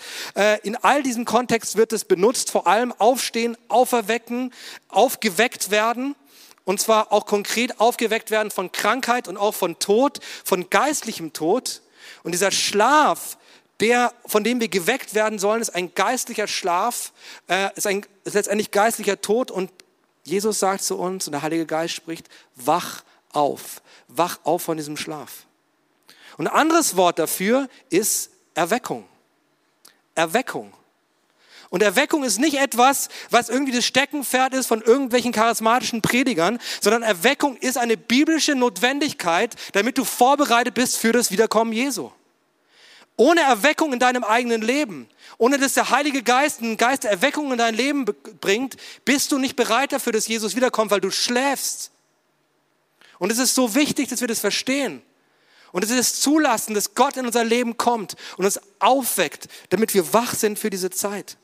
in 0.63 0.75
all 0.75 1.03
diesem 1.03 1.25
Kontext 1.25 1.75
wird 1.75 1.93
es 1.93 2.05
benutzt, 2.05 2.51
vor 2.51 2.67
allem 2.67 2.93
aufstehen, 2.97 3.57
auferwecken, 3.67 4.53
aufgeweckt 4.89 5.71
werden. 5.71 6.15
Und 6.65 6.81
zwar 6.81 7.11
auch 7.11 7.25
konkret 7.25 7.79
aufgeweckt 7.79 8.31
werden 8.31 8.51
von 8.51 8.71
Krankheit 8.71 9.27
und 9.27 9.37
auch 9.37 9.53
von 9.53 9.79
Tod, 9.79 10.19
von 10.43 10.69
geistlichem 10.69 11.31
Tod. 11.31 11.81
Und 12.23 12.31
dieser 12.33 12.51
Schlaf, 12.51 13.37
der, 13.79 14.13
von 14.25 14.43
dem 14.43 14.59
wir 14.59 14.67
geweckt 14.67 15.13
werden 15.13 15.39
sollen, 15.39 15.61
ist 15.61 15.75
ein 15.75 15.93
geistlicher 15.93 16.47
Schlaf, 16.47 17.13
äh, 17.47 17.69
ist, 17.75 17.85
ein, 17.87 18.05
ist 18.23 18.33
letztendlich 18.33 18.71
geistlicher 18.71 19.21
Tod. 19.21 19.51
Und 19.51 19.71
Jesus 20.23 20.59
sagt 20.59 20.83
zu 20.83 20.97
uns, 20.97 21.27
und 21.27 21.33
der 21.33 21.43
Heilige 21.43 21.67
Geist 21.67 21.93
spricht, 21.93 22.27
wach 22.55 23.03
auf, 23.31 23.81
wach 24.07 24.39
auf 24.43 24.63
von 24.63 24.77
diesem 24.77 24.97
Schlaf. 24.97 25.45
Und 26.37 26.47
ein 26.47 26.53
anderes 26.53 26.95
Wort 26.95 27.19
dafür 27.19 27.69
ist 27.89 28.31
Erweckung. 28.55 29.05
Erweckung. 30.15 30.73
Und 31.69 31.81
Erweckung 31.81 32.23
ist 32.23 32.39
nicht 32.39 32.57
etwas, 32.57 33.09
was 33.29 33.49
irgendwie 33.49 33.71
das 33.71 33.85
Steckenpferd 33.85 34.53
ist 34.53 34.67
von 34.67 34.81
irgendwelchen 34.81 35.31
charismatischen 35.31 36.01
Predigern, 36.01 36.59
sondern 36.81 37.03
Erweckung 37.03 37.57
ist 37.57 37.77
eine 37.77 37.97
biblische 37.97 38.55
Notwendigkeit, 38.55 39.55
damit 39.73 39.97
du 39.97 40.03
vorbereitet 40.03 40.73
bist 40.73 40.97
für 40.97 41.11
das 41.11 41.31
Wiederkommen 41.31 41.73
Jesu. 41.73 42.11
Ohne 43.17 43.41
Erweckung 43.41 43.93
in 43.93 43.99
deinem 43.99 44.23
eigenen 44.23 44.61
Leben, 44.61 45.07
ohne 45.37 45.57
dass 45.57 45.73
der 45.73 45.89
Heilige 45.89 46.21
Geist 46.21 46.61
einen 46.61 46.77
Geist 46.77 47.05
der 47.05 47.11
Erweckung 47.11 47.51
in 47.51 47.57
dein 47.57 47.73
Leben 47.73 48.05
bringt, 48.41 48.75
bist 49.05 49.31
du 49.31 49.37
nicht 49.37 49.55
bereit 49.55 49.93
dafür, 49.93 50.11
dass 50.11 50.27
Jesus 50.27 50.55
wiederkommt, 50.55 50.91
weil 50.91 51.01
du 51.01 51.11
schläfst. 51.11 51.91
Und 53.17 53.31
es 53.31 53.37
ist 53.37 53.55
so 53.55 53.73
wichtig, 53.73 54.09
dass 54.09 54.19
wir 54.19 54.27
das 54.27 54.41
verstehen. 54.41 55.01
Und 55.71 55.83
es 55.83 55.91
ist 55.91 56.21
zulassen, 56.21 56.73
dass 56.73 56.93
Gott 56.93 57.17
in 57.17 57.25
unser 57.25 57.43
Leben 57.43 57.77
kommt 57.77 58.15
und 58.37 58.45
uns 58.45 58.59
aufweckt, 58.79 59.47
damit 59.69 59.93
wir 59.93 60.13
wach 60.13 60.33
sind 60.33 60.59
für 60.59 60.69
diese 60.69 60.89
Zeit. 60.89 61.37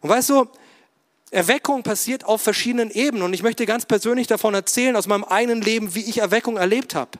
Und 0.00 0.08
weißt 0.08 0.30
du, 0.30 0.46
Erweckung 1.30 1.82
passiert 1.82 2.24
auf 2.24 2.42
verschiedenen 2.42 2.90
Ebenen 2.90 3.22
und 3.22 3.34
ich 3.34 3.42
möchte 3.42 3.64
ganz 3.64 3.86
persönlich 3.86 4.26
davon 4.26 4.54
erzählen, 4.54 4.96
aus 4.96 5.06
meinem 5.06 5.24
eigenen 5.24 5.62
Leben, 5.62 5.94
wie 5.94 6.00
ich 6.00 6.18
Erweckung 6.18 6.56
erlebt 6.56 6.94
habe. 6.94 7.12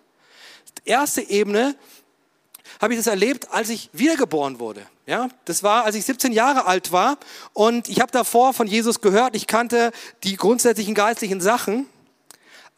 Erste 0.85 1.23
Ebene 1.23 1.77
habe 2.81 2.95
ich 2.95 2.99
das 2.99 3.07
erlebt, 3.07 3.49
als 3.53 3.69
ich 3.69 3.91
wiedergeboren 3.93 4.59
wurde. 4.59 4.85
Ja, 5.07 5.29
das 5.45 5.63
war, 5.63 5.85
als 5.85 5.97
ich 5.97 6.05
17 6.05 6.33
Jahre 6.33 6.67
alt 6.67 6.93
war 6.93 7.19
und 7.53 7.89
ich 7.89 8.01
habe 8.01 8.13
davor 8.13 8.53
von 8.53 8.67
Jesus 8.67 9.01
gehört, 9.01 9.37
ich 9.37 9.47
kannte 9.47 9.93
die 10.25 10.37
grundsätzlichen 10.37 10.95
geistlichen 10.95 11.41
Sachen. 11.41 11.87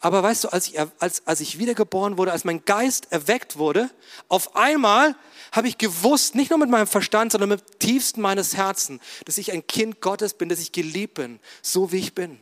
Aber 0.03 0.21
weißt 0.21 0.43
du, 0.43 0.49
als 0.49 0.67
ich, 0.67 0.77
als, 0.99 1.25
als 1.25 1.39
ich 1.39 1.59
wiedergeboren 1.59 2.17
wurde, 2.17 2.33
als 2.33 2.43
mein 2.43 2.65
Geist 2.65 3.07
erweckt 3.09 3.57
wurde, 3.57 3.89
auf 4.27 4.53
einmal 4.57 5.15
habe 5.53 5.69
ich 5.69 5.77
gewusst, 5.77 6.35
nicht 6.35 6.49
nur 6.49 6.59
mit 6.59 6.69
meinem 6.69 6.87
Verstand, 6.87 7.31
sondern 7.31 7.51
mit 7.51 7.61
dem 7.61 7.79
tiefsten 7.79 8.19
meines 8.19 8.57
Herzens, 8.57 9.01
dass 9.23 9.37
ich 9.37 9.53
ein 9.53 9.65
Kind 9.65 10.01
Gottes 10.01 10.33
bin, 10.33 10.49
dass 10.49 10.59
ich 10.59 10.73
geliebt 10.73 11.13
bin, 11.13 11.39
so 11.61 11.93
wie 11.93 11.99
ich 11.99 12.13
bin. 12.13 12.37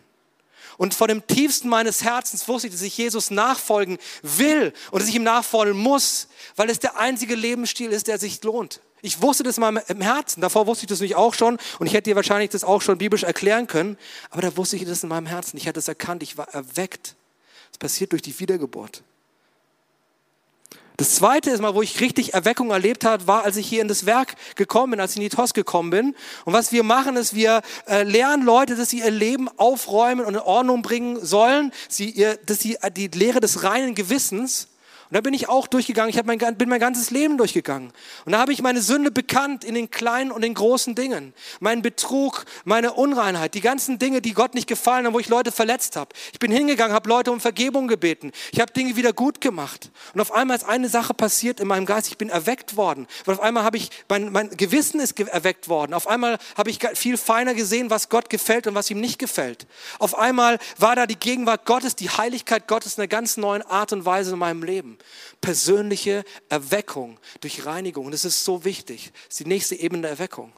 Und 0.77 0.96
von 0.96 1.08
dem 1.08 1.27
tiefsten 1.27 1.70
meines 1.70 2.03
Herzens 2.03 2.48
wusste 2.48 2.68
ich, 2.68 2.74
dass 2.74 2.82
ich 2.82 2.98
Jesus 2.98 3.30
nachfolgen 3.30 4.00
will 4.24 4.74
und 4.89 5.00
dass 5.00 5.10
ich 5.10 5.13
ihm 5.13 5.24
nachfolgen 5.24 5.77
muss, 5.77 6.30
weil 6.56 6.68
es 6.72 6.80
der 6.80 6.98
einzige 6.98 7.36
Lebensstil 7.36 7.91
ist, 7.91 8.08
der 8.08 8.18
sich 8.18 8.44
lohnt. 8.44 8.82
Ich 9.03 9.22
wusste 9.22 9.44
das 9.44 9.60
mal 9.60 9.84
im 9.88 10.01
Herzen. 10.01 10.41
Davor 10.41 10.65
wusste 10.65 10.86
ich 10.86 10.89
das 10.89 11.00
nicht 11.00 11.15
auch 11.15 11.36
schon 11.36 11.60
und 11.77 11.86
ich 11.86 11.94
hätte 11.94 12.10
dir 12.10 12.15
wahrscheinlich 12.15 12.50
das 12.50 12.63
auch 12.63 12.82
schon 12.82 12.98
biblisch 12.98 13.22
erklären 13.22 13.68
können. 13.68 14.00
Aber 14.32 14.41
da 14.41 14.58
wusste 14.58 14.77
ich 14.77 14.86
das 14.86 15.03
in 15.03 15.10
meinem 15.10 15.27
Herzen. 15.27 15.58
Ich 15.58 15.68
hatte 15.68 15.77
es 15.77 15.88
erkannt. 15.88 16.24
Ich 16.24 16.39
war 16.39 16.50
erweckt. 16.56 17.15
Passiert 17.81 18.11
durch 18.11 18.21
die 18.21 18.39
Wiedergeburt. 18.39 19.01
Das 20.97 21.15
zweite 21.15 21.50
ist 21.50 21.61
mal, 21.61 21.73
wo 21.73 21.81
ich 21.81 22.00
richtig 22.00 22.35
Erweckung 22.35 22.69
erlebt 22.69 23.05
habe, 23.05 23.25
war, 23.25 23.43
als 23.43 23.57
ich 23.57 23.67
hier 23.67 23.81
in 23.81 23.88
das 23.88 24.05
Werk 24.05 24.35
gekommen 24.55 24.91
bin, 24.91 25.00
als 25.00 25.13
ich 25.13 25.17
in 25.17 25.23
die 25.23 25.29
TOS 25.29 25.55
gekommen 25.55 25.89
bin. 25.89 26.15
Und 26.45 26.53
was 26.53 26.71
wir 26.71 26.83
machen, 26.83 27.17
ist, 27.17 27.33
wir 27.33 27.63
äh, 27.88 28.03
lernen 28.03 28.45
Leute, 28.45 28.75
dass 28.75 28.91
sie 28.91 29.00
ihr 29.00 29.09
Leben 29.09 29.50
aufräumen 29.57 30.23
und 30.23 30.35
in 30.35 30.39
Ordnung 30.39 30.83
bringen 30.83 31.25
sollen, 31.25 31.73
sie 31.89 32.11
ihr, 32.11 32.38
dass 32.45 32.59
sie 32.59 32.75
äh, 32.75 32.91
die 32.91 33.07
Lehre 33.07 33.39
des 33.39 33.63
reinen 33.63 33.95
Gewissens 33.95 34.67
und 35.12 35.15
da 35.15 35.22
bin 35.22 35.34
ich 35.34 35.50
auch 35.50 35.68
durchgegangen. 35.68 36.10
Ich 36.10 36.24
mein, 36.24 36.38
bin 36.56 36.70
mein 36.70 36.80
ganzes 36.80 37.12
Leben 37.12 37.38
durchgegangen. 37.38 37.91
Und 38.24 38.32
da 38.32 38.39
habe 38.39 38.53
ich 38.53 38.62
meine 38.62 38.82
Sünde 38.82 39.12
bekannt 39.12 39.65
in 39.65 39.74
den 39.74 39.91
kleinen 39.91 40.32
und 40.32 40.41
den 40.41 40.53
großen 40.53 40.96
Dingen. 40.96 41.34
Meinen 41.60 41.82
Betrug, 41.82 42.46
meine 42.63 42.94
Unreinheit, 42.94 43.53
die 43.53 43.60
ganzen 43.60 44.00
Dinge, 44.00 44.22
die 44.22 44.32
Gott 44.32 44.53
nicht 44.53 44.68
gefallen 44.68 45.06
haben, 45.06 45.13
wo 45.13 45.20
ich 45.20 45.27
Leute 45.27 45.51
verletzt 45.51 45.98
habe. 45.98 46.15
Ich 46.32 46.39
bin 46.39 46.50
hingegangen, 46.50 46.96
habe 46.96 47.10
Leute 47.10 47.34
um 47.34 47.41
Vergebung 47.41 47.89
gebeten. 47.89 48.32
Ich 48.53 48.62
habe 48.62 48.72
Dinge 48.72 48.96
wieder 48.96 49.12
gut 49.12 49.41
gemacht. 49.41 49.91
Und 50.13 50.22
auf 50.22 50.32
einmal 50.32 50.56
ist 50.56 50.63
eine 50.63 50.88
Sache 50.88 51.13
passiert 51.13 51.60
in 51.60 51.68
meinem 51.68 51.86
Geist. 51.86 52.08
Ich 52.08 52.18
bin 52.18 52.30
erweckt 52.30 52.77
worden. 52.77 53.06
Weil 53.25 53.36
auf 53.36 53.41
einmal 53.41 53.65
habe 53.65 53.75
ich, 53.75 53.89
mein, 54.08 54.32
mein 54.32 54.56
Gewissen 54.56 55.01
ist 55.01 55.20
erweckt 55.20 55.68
worden. 55.68 55.94
Auf 55.94 56.08
einmal 56.08 56.38
habe 56.56 56.70
ich 56.70 56.80
viel 56.94 57.18
feiner 57.18 57.53
gesehen, 57.53 57.89
was 57.89 58.08
Gott 58.08 58.30
gefällt 58.30 58.65
und 58.65 58.75
was 58.75 58.89
ihm 58.89 59.01
nicht 59.01 59.20
gefällt. 59.20 59.68
Auf 60.00 60.18
einmal 60.18 60.58
war 60.77 60.96
da 60.96 61.06
die 61.06 61.20
Gegenwart 61.20 61.65
Gottes, 61.65 61.98
die 61.98 62.10
Heiligkeit 62.10 62.70
Gottes 62.70 62.94
in 62.94 63.01
einer 63.01 63.10
ganz 63.10 63.36
neuen 63.36 63.62
Art 63.62 63.91
und 63.91 64.06
Weise 64.06 64.32
in 64.32 64.39
meinem 64.39 64.63
Leben 64.63 65.00
persönliche 65.41 66.24
Erweckung 66.50 67.20
durch 67.41 67.65
Reinigung. 67.65 68.05
Und 68.05 68.13
das 68.13 68.25
ist 68.25 68.43
so 68.43 68.63
wichtig. 68.63 69.12
Das 69.13 69.34
ist 69.34 69.39
die 69.39 69.48
nächste 69.48 69.75
Ebene 69.75 70.03
der 70.03 70.12
Erweckung. 70.12 70.53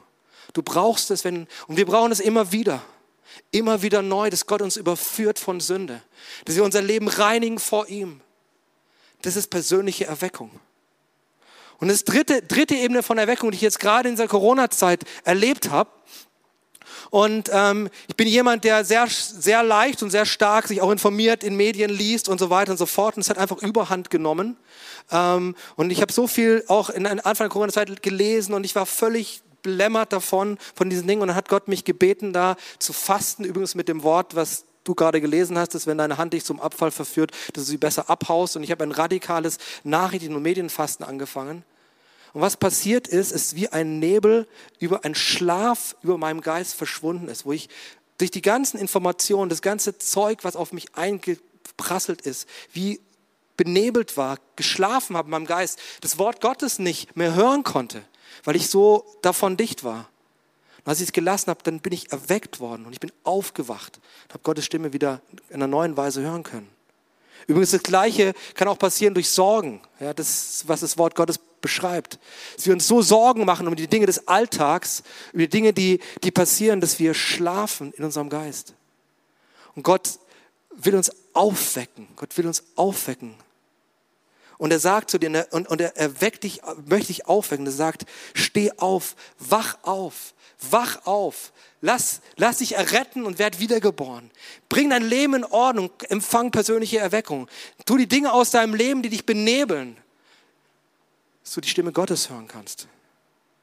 Du 0.52 0.62
brauchst 0.62 1.10
es, 1.10 1.24
wenn, 1.24 1.46
und 1.66 1.76
wir 1.76 1.86
brauchen 1.86 2.12
es 2.12 2.20
immer 2.20 2.52
wieder. 2.52 2.82
Immer 3.50 3.82
wieder 3.82 4.02
neu, 4.02 4.30
dass 4.30 4.46
Gott 4.46 4.62
uns 4.62 4.76
überführt 4.76 5.38
von 5.38 5.60
Sünde. 5.60 6.02
Dass 6.44 6.56
wir 6.56 6.64
unser 6.64 6.82
Leben 6.82 7.08
reinigen 7.08 7.58
vor 7.58 7.88
ihm. 7.88 8.20
Das 9.22 9.36
ist 9.36 9.48
persönliche 9.48 10.04
Erweckung. 10.04 10.50
Und 11.78 11.88
das 11.88 12.04
dritte, 12.04 12.42
dritte 12.42 12.74
Ebene 12.74 13.02
von 13.02 13.18
Erweckung, 13.18 13.50
die 13.50 13.56
ich 13.56 13.62
jetzt 13.62 13.80
gerade 13.80 14.08
in 14.08 14.14
dieser 14.14 14.28
Corona-Zeit 14.28 15.04
erlebt 15.24 15.70
habe, 15.70 15.90
und 17.10 17.50
ähm, 17.52 17.88
ich 18.08 18.16
bin 18.16 18.28
jemand, 18.28 18.64
der 18.64 18.84
sehr, 18.84 19.06
sehr 19.08 19.62
leicht 19.62 20.02
und 20.02 20.10
sehr 20.10 20.26
stark 20.26 20.68
sich 20.68 20.80
auch 20.80 20.90
informiert, 20.90 21.44
in 21.44 21.56
Medien 21.56 21.90
liest 21.90 22.28
und 22.28 22.38
so 22.38 22.50
weiter 22.50 22.72
und 22.72 22.78
so 22.78 22.86
fort. 22.86 23.16
Und 23.16 23.22
es 23.22 23.30
hat 23.30 23.38
einfach 23.38 23.62
Überhand 23.62 24.10
genommen. 24.10 24.56
Ähm, 25.10 25.54
und 25.76 25.90
ich 25.90 26.00
habe 26.00 26.12
so 26.12 26.26
viel 26.26 26.64
auch 26.68 26.90
in 26.90 27.06
Anfang 27.06 27.46
der 27.46 27.48
Corona-Zeit 27.48 28.02
gelesen 28.02 28.54
und 28.54 28.64
ich 28.64 28.74
war 28.74 28.86
völlig 28.86 29.42
belämmert 29.62 30.12
davon, 30.12 30.58
von 30.74 30.90
diesen 30.90 31.06
Dingen. 31.06 31.22
Und 31.22 31.28
dann 31.28 31.36
hat 31.36 31.48
Gott 31.48 31.68
mich 31.68 31.84
gebeten, 31.84 32.32
da 32.32 32.56
zu 32.78 32.92
fasten, 32.92 33.44
übrigens 33.44 33.74
mit 33.74 33.88
dem 33.88 34.02
Wort, 34.02 34.34
was 34.34 34.64
du 34.84 34.94
gerade 34.94 35.20
gelesen 35.20 35.58
hast, 35.58 35.74
dass 35.74 35.86
wenn 35.86 35.98
deine 35.98 36.18
Hand 36.18 36.34
dich 36.34 36.44
zum 36.44 36.60
Abfall 36.60 36.90
verführt, 36.90 37.32
dass 37.54 37.64
du 37.64 37.70
sie 37.70 37.78
besser 37.78 38.10
abhaust. 38.10 38.56
Und 38.56 38.62
ich 38.62 38.70
habe 38.70 38.84
ein 38.84 38.92
radikales 38.92 39.58
Nachrichten- 39.82 40.36
und 40.36 40.42
Medienfasten 40.42 41.04
angefangen. 41.04 41.64
Und 42.34 42.40
was 42.40 42.56
passiert 42.56 43.06
ist, 43.06 43.30
ist 43.30 43.54
wie 43.54 43.68
ein 43.68 44.00
Nebel 44.00 44.46
über 44.80 45.04
ein 45.04 45.14
Schlaf 45.14 45.96
über 46.02 46.18
meinem 46.18 46.40
Geist 46.40 46.74
verschwunden 46.74 47.28
ist, 47.28 47.46
wo 47.46 47.52
ich 47.52 47.68
durch 48.18 48.32
die 48.32 48.42
ganzen 48.42 48.78
Informationen, 48.78 49.48
das 49.48 49.62
ganze 49.62 49.98
Zeug, 49.98 50.40
was 50.42 50.56
auf 50.56 50.72
mich 50.72 50.94
eingeprasselt 50.96 52.22
ist, 52.22 52.48
wie 52.72 53.00
benebelt 53.56 54.16
war, 54.16 54.38
geschlafen 54.56 55.16
habe 55.16 55.28
in 55.28 55.30
meinem 55.30 55.46
Geist, 55.46 55.78
das 56.00 56.18
Wort 56.18 56.40
Gottes 56.40 56.80
nicht 56.80 57.16
mehr 57.16 57.36
hören 57.36 57.62
konnte, 57.62 58.02
weil 58.42 58.56
ich 58.56 58.68
so 58.68 59.04
davon 59.22 59.56
dicht 59.56 59.84
war. 59.84 60.08
Und 60.78 60.88
als 60.88 61.00
ich 61.00 61.06
es 61.06 61.12
gelassen 61.12 61.50
habe, 61.50 61.62
dann 61.62 61.78
bin 61.78 61.92
ich 61.92 62.10
erweckt 62.10 62.58
worden 62.58 62.84
und 62.84 62.92
ich 62.92 63.00
bin 63.00 63.12
aufgewacht 63.22 64.00
und 64.26 64.34
habe 64.34 64.42
Gottes 64.42 64.64
Stimme 64.64 64.92
wieder 64.92 65.20
in 65.50 65.56
einer 65.56 65.68
neuen 65.68 65.96
Weise 65.96 66.20
hören 66.20 66.42
können. 66.42 66.73
Übrigens 67.46 67.72
das 67.72 67.82
Gleiche 67.82 68.32
kann 68.54 68.68
auch 68.68 68.78
passieren 68.78 69.14
durch 69.14 69.28
Sorgen. 69.28 69.80
Ja, 70.00 70.14
das, 70.14 70.64
was 70.66 70.80
das 70.80 70.96
Wort 70.98 71.14
Gottes 71.14 71.38
beschreibt. 71.60 72.18
Dass 72.56 72.66
wir 72.66 72.72
uns 72.72 72.86
so 72.86 73.02
Sorgen 73.02 73.44
machen 73.44 73.68
um 73.68 73.74
die 73.74 73.88
Dinge 73.88 74.06
des 74.06 74.28
Alltags, 74.28 75.02
über 75.32 75.42
die 75.42 75.48
Dinge, 75.48 75.72
die, 75.72 76.00
die 76.22 76.30
passieren, 76.30 76.80
dass 76.80 76.98
wir 76.98 77.14
schlafen 77.14 77.92
in 77.96 78.04
unserem 78.04 78.28
Geist. 78.28 78.74
Und 79.74 79.82
Gott 79.82 80.18
will 80.70 80.94
uns 80.94 81.10
aufwecken. 81.32 82.08
Gott 82.16 82.36
will 82.36 82.46
uns 82.46 82.62
aufwecken. 82.76 83.34
Und 84.64 84.70
er 84.70 84.78
sagt 84.78 85.10
zu 85.10 85.18
dir, 85.18 85.28
ne, 85.28 85.46
und, 85.50 85.68
und 85.68 85.82
er, 85.82 85.94
er 85.94 86.22
weckt 86.22 86.42
dich, 86.42 86.62
möchte 86.86 87.08
dich 87.08 87.26
aufwecken. 87.26 87.66
Er 87.66 87.72
sagt, 87.72 88.06
steh 88.32 88.72
auf, 88.78 89.14
wach 89.38 89.76
auf, 89.82 90.32
wach 90.70 91.04
auf. 91.04 91.52
Lass, 91.82 92.22
lass 92.36 92.56
dich 92.56 92.74
erretten 92.74 93.26
und 93.26 93.38
werd 93.38 93.60
wiedergeboren. 93.60 94.30
Bring 94.70 94.88
dein 94.88 95.02
Leben 95.02 95.34
in 95.34 95.44
Ordnung, 95.44 95.90
empfang 96.08 96.50
persönliche 96.50 96.98
Erweckung. 96.98 97.46
Tu 97.84 97.98
die 97.98 98.06
Dinge 98.06 98.32
aus 98.32 98.52
deinem 98.52 98.74
Leben, 98.74 99.02
die 99.02 99.10
dich 99.10 99.26
benebeln, 99.26 99.98
dass 101.42 101.52
du 101.52 101.60
die 101.60 101.68
Stimme 101.68 101.92
Gottes 101.92 102.30
hören 102.30 102.48
kannst. 102.48 102.88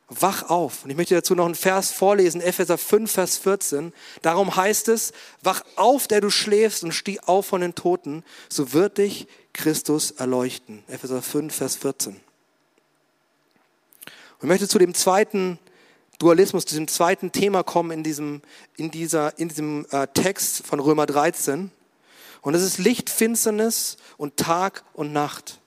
wach 0.08 0.52
auf. 0.52 0.84
Und 0.84 0.92
ich 0.92 0.98
möchte 0.98 1.16
dazu 1.16 1.34
noch 1.34 1.46
einen 1.46 1.56
Vers 1.56 1.90
vorlesen, 1.92 2.42
Epheser 2.42 2.78
5, 2.78 3.12
Vers 3.12 3.38
14. 3.38 3.92
Darum 4.22 4.56
heißt 4.56 4.88
es, 4.90 5.14
wach 5.42 5.64
auf, 5.78 6.08
der 6.08 6.22
du 6.22 6.30
schläfst 6.30 6.84
und 6.84 6.92
steh 6.92 7.20
auf 7.22 7.48
von 7.48 7.62
den 7.62 7.74
Toten, 7.74 8.24
so 8.50 8.74
wird 8.74 9.00
dich 9.00 9.28
Christus 9.54 10.12
erleuchten. 10.12 10.84
Epheser 10.88 11.22
5, 11.22 11.54
Vers 11.54 11.76
14. 11.76 12.14
Und 12.14 12.22
ich 14.42 14.48
möchte 14.48 14.68
zu 14.68 14.80
dem 14.80 14.94
zweiten 14.94 15.60
Dualismus, 16.20 16.66
zu 16.66 16.76
diesem 16.76 16.88
zweiten 16.88 17.32
Thema 17.32 17.64
kommen 17.64 17.92
in 17.92 18.04
diesem, 18.04 18.42
in 18.78 18.92
dieser, 18.92 19.38
in 19.40 19.50
diesem 19.50 19.86
äh, 19.92 20.08
Text 20.08 20.66
von 20.66 20.80
Römer 20.80 21.06
13. 21.06 21.72
Und 22.42 22.54
es 22.54 22.64
ist 22.64 22.78
Licht, 22.78 23.10
Finsternis 23.10 23.98
und 24.18 24.38
Tag 24.38 24.84
und 24.94 25.14
Nacht. 25.14 25.60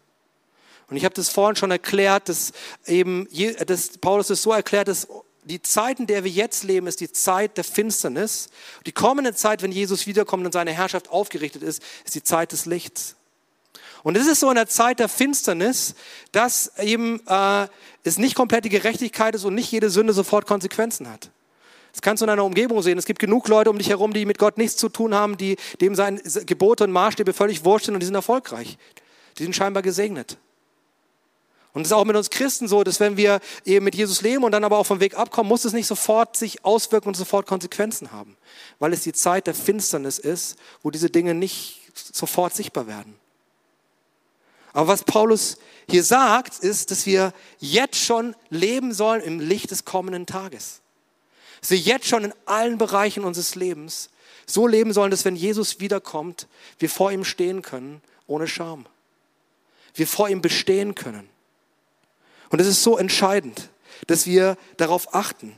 Und 0.89 0.97
ich 0.97 1.05
habe 1.05 1.15
das 1.15 1.29
vorhin 1.29 1.57
schon 1.57 1.71
erklärt, 1.71 2.29
dass 2.29 2.53
eben, 2.87 3.29
dass 3.67 3.99
Paulus 3.99 4.31
es 4.31 4.43
so 4.43 4.53
erklärt, 4.53 4.89
dass 4.89 5.09
die 5.45 5.61
Zeit, 5.61 6.01
in 6.01 6.07
der 6.07 6.25
wir 6.25 6.31
jetzt 6.31 6.65
leben, 6.65 6.87
ist 6.87 7.01
die 7.01 7.13
Zeit 7.13 7.57
der 7.57 7.65
Finsternis. 7.65 8.49
Die 8.87 8.93
kommende 8.93 9.35
Zeit, 9.35 9.63
wenn 9.63 9.73
Jesus 9.73 10.07
wiederkommt 10.07 10.47
und 10.47 10.53
seine 10.53 10.73
Herrschaft 10.73 11.11
aufgerichtet 11.11 11.63
ist, 11.63 11.83
ist 12.05 12.15
die 12.15 12.23
Zeit 12.23 12.53
des 12.53 12.67
Lichts. 12.67 13.17
Und 14.05 14.19
es 14.19 14.27
ist 14.27 14.41
so 14.41 14.51
in 14.51 14.55
der 14.55 14.69
Zeit 14.69 14.99
der 14.99 15.09
Finsternis, 15.09 15.95
dass 16.31 16.71
eben 16.79 17.27
äh, 17.27 17.67
es 18.05 18.19
nicht 18.19 18.35
komplette 18.35 18.69
Gerechtigkeit 18.69 19.35
ist 19.35 19.45
und 19.45 19.55
nicht 19.55 19.73
jede 19.73 19.89
Sünde 19.89 20.13
sofort 20.13 20.47
Konsequenzen 20.47 21.11
hat. 21.11 21.31
Das 21.91 22.03
kannst 22.03 22.21
du 22.21 22.27
in 22.27 22.29
deiner 22.29 22.45
Umgebung 22.45 22.83
sehen. 22.83 22.99
Es 22.99 23.07
gibt 23.07 23.19
genug 23.19 23.49
Leute 23.49 23.71
um 23.71 23.79
dich 23.79 23.89
herum, 23.89 24.13
die 24.13 24.27
mit 24.27 24.39
Gott 24.39 24.59
nichts 24.59 24.77
zu 24.77 24.91
tun 24.91 25.15
haben, 25.15 25.39
die 25.39 25.57
dem 25.81 25.95
seine 25.95 26.21
Gebote 26.21 26.85
und 26.85 26.93
Maßstäbe 26.93 27.33
völlig 27.33 27.65
wurscht 27.65 27.87
sind 27.87 27.95
und 27.95 28.01
die 28.01 28.07
sind 28.07 28.15
erfolgreich. 28.15 28.77
Die 29.39 29.43
sind 29.43 29.57
scheinbar 29.57 29.83
gesegnet. 29.83 30.37
Und 31.73 31.83
es 31.83 31.89
ist 31.89 31.93
auch 31.93 32.05
mit 32.05 32.15
uns 32.15 32.29
Christen 32.29 32.69
so, 32.69 32.85
dass 32.85 33.01
wenn 33.01 33.17
wir 33.17 33.41
eben 33.65 33.87
mit 33.87 33.95
Jesus 33.95 34.21
leben 34.21 34.45
und 34.45 34.53
dann 34.53 34.65
aber 34.65 34.77
auch 34.77 34.87
vom 34.87 35.01
Weg 35.01 35.17
abkommen, 35.17 35.49
muss 35.49 35.65
es 35.65 35.73
nicht 35.73 35.87
sofort 35.87 36.37
sich 36.37 36.63
auswirken 36.63 37.09
und 37.09 37.17
sofort 37.17 37.47
Konsequenzen 37.47 38.13
haben, 38.13 38.37
weil 38.79 38.93
es 38.93 39.01
die 39.01 39.15
Zeit 39.15 39.47
der 39.47 39.55
Finsternis 39.55 40.19
ist, 40.19 40.57
wo 40.83 40.91
diese 40.91 41.09
Dinge 41.09 41.33
nicht 41.33 41.81
sofort 41.95 42.55
sichtbar 42.55 42.87
werden. 42.87 43.19
Aber 44.75 44.89
was 44.89 45.05
Paulus 45.05 45.57
hier 45.89 46.03
sagt, 46.03 46.59
ist, 46.59 46.91
dass 46.91 47.07
wir 47.07 47.33
jetzt 47.61 47.97
schon 47.97 48.35
leben 48.51 48.93
sollen 48.93 49.23
im 49.23 49.41
Licht 49.41 49.71
des 49.71 49.85
kommenden 49.85 50.27
Tages. 50.27 50.81
Dass 51.61 51.71
wir 51.71 51.79
jetzt 51.79 52.07
schon 52.07 52.25
in 52.25 52.35
allen 52.45 52.77
Bereichen 52.77 53.25
unseres 53.25 53.55
Lebens 53.55 54.11
so 54.47 54.67
leben 54.67 54.93
sollen, 54.93 55.11
dass 55.11 55.25
wenn 55.25 55.37
Jesus 55.37 55.81
wiederkommt, 55.81 56.49
wir 56.79 56.91
vor 56.91 57.13
ihm 57.13 57.25
stehen 57.25 57.63
können 57.63 58.03
ohne 58.27 58.49
Scham. 58.49 58.85
Wir 59.95 60.07
vor 60.07 60.29
ihm 60.29 60.43
bestehen 60.43 60.95
können. 60.95 61.29
Und 62.51 62.61
es 62.61 62.67
ist 62.67 62.83
so 62.83 62.99
entscheidend, 62.99 63.71
dass 64.07 64.27
wir 64.27 64.59
darauf 64.77 65.15
achten. 65.15 65.57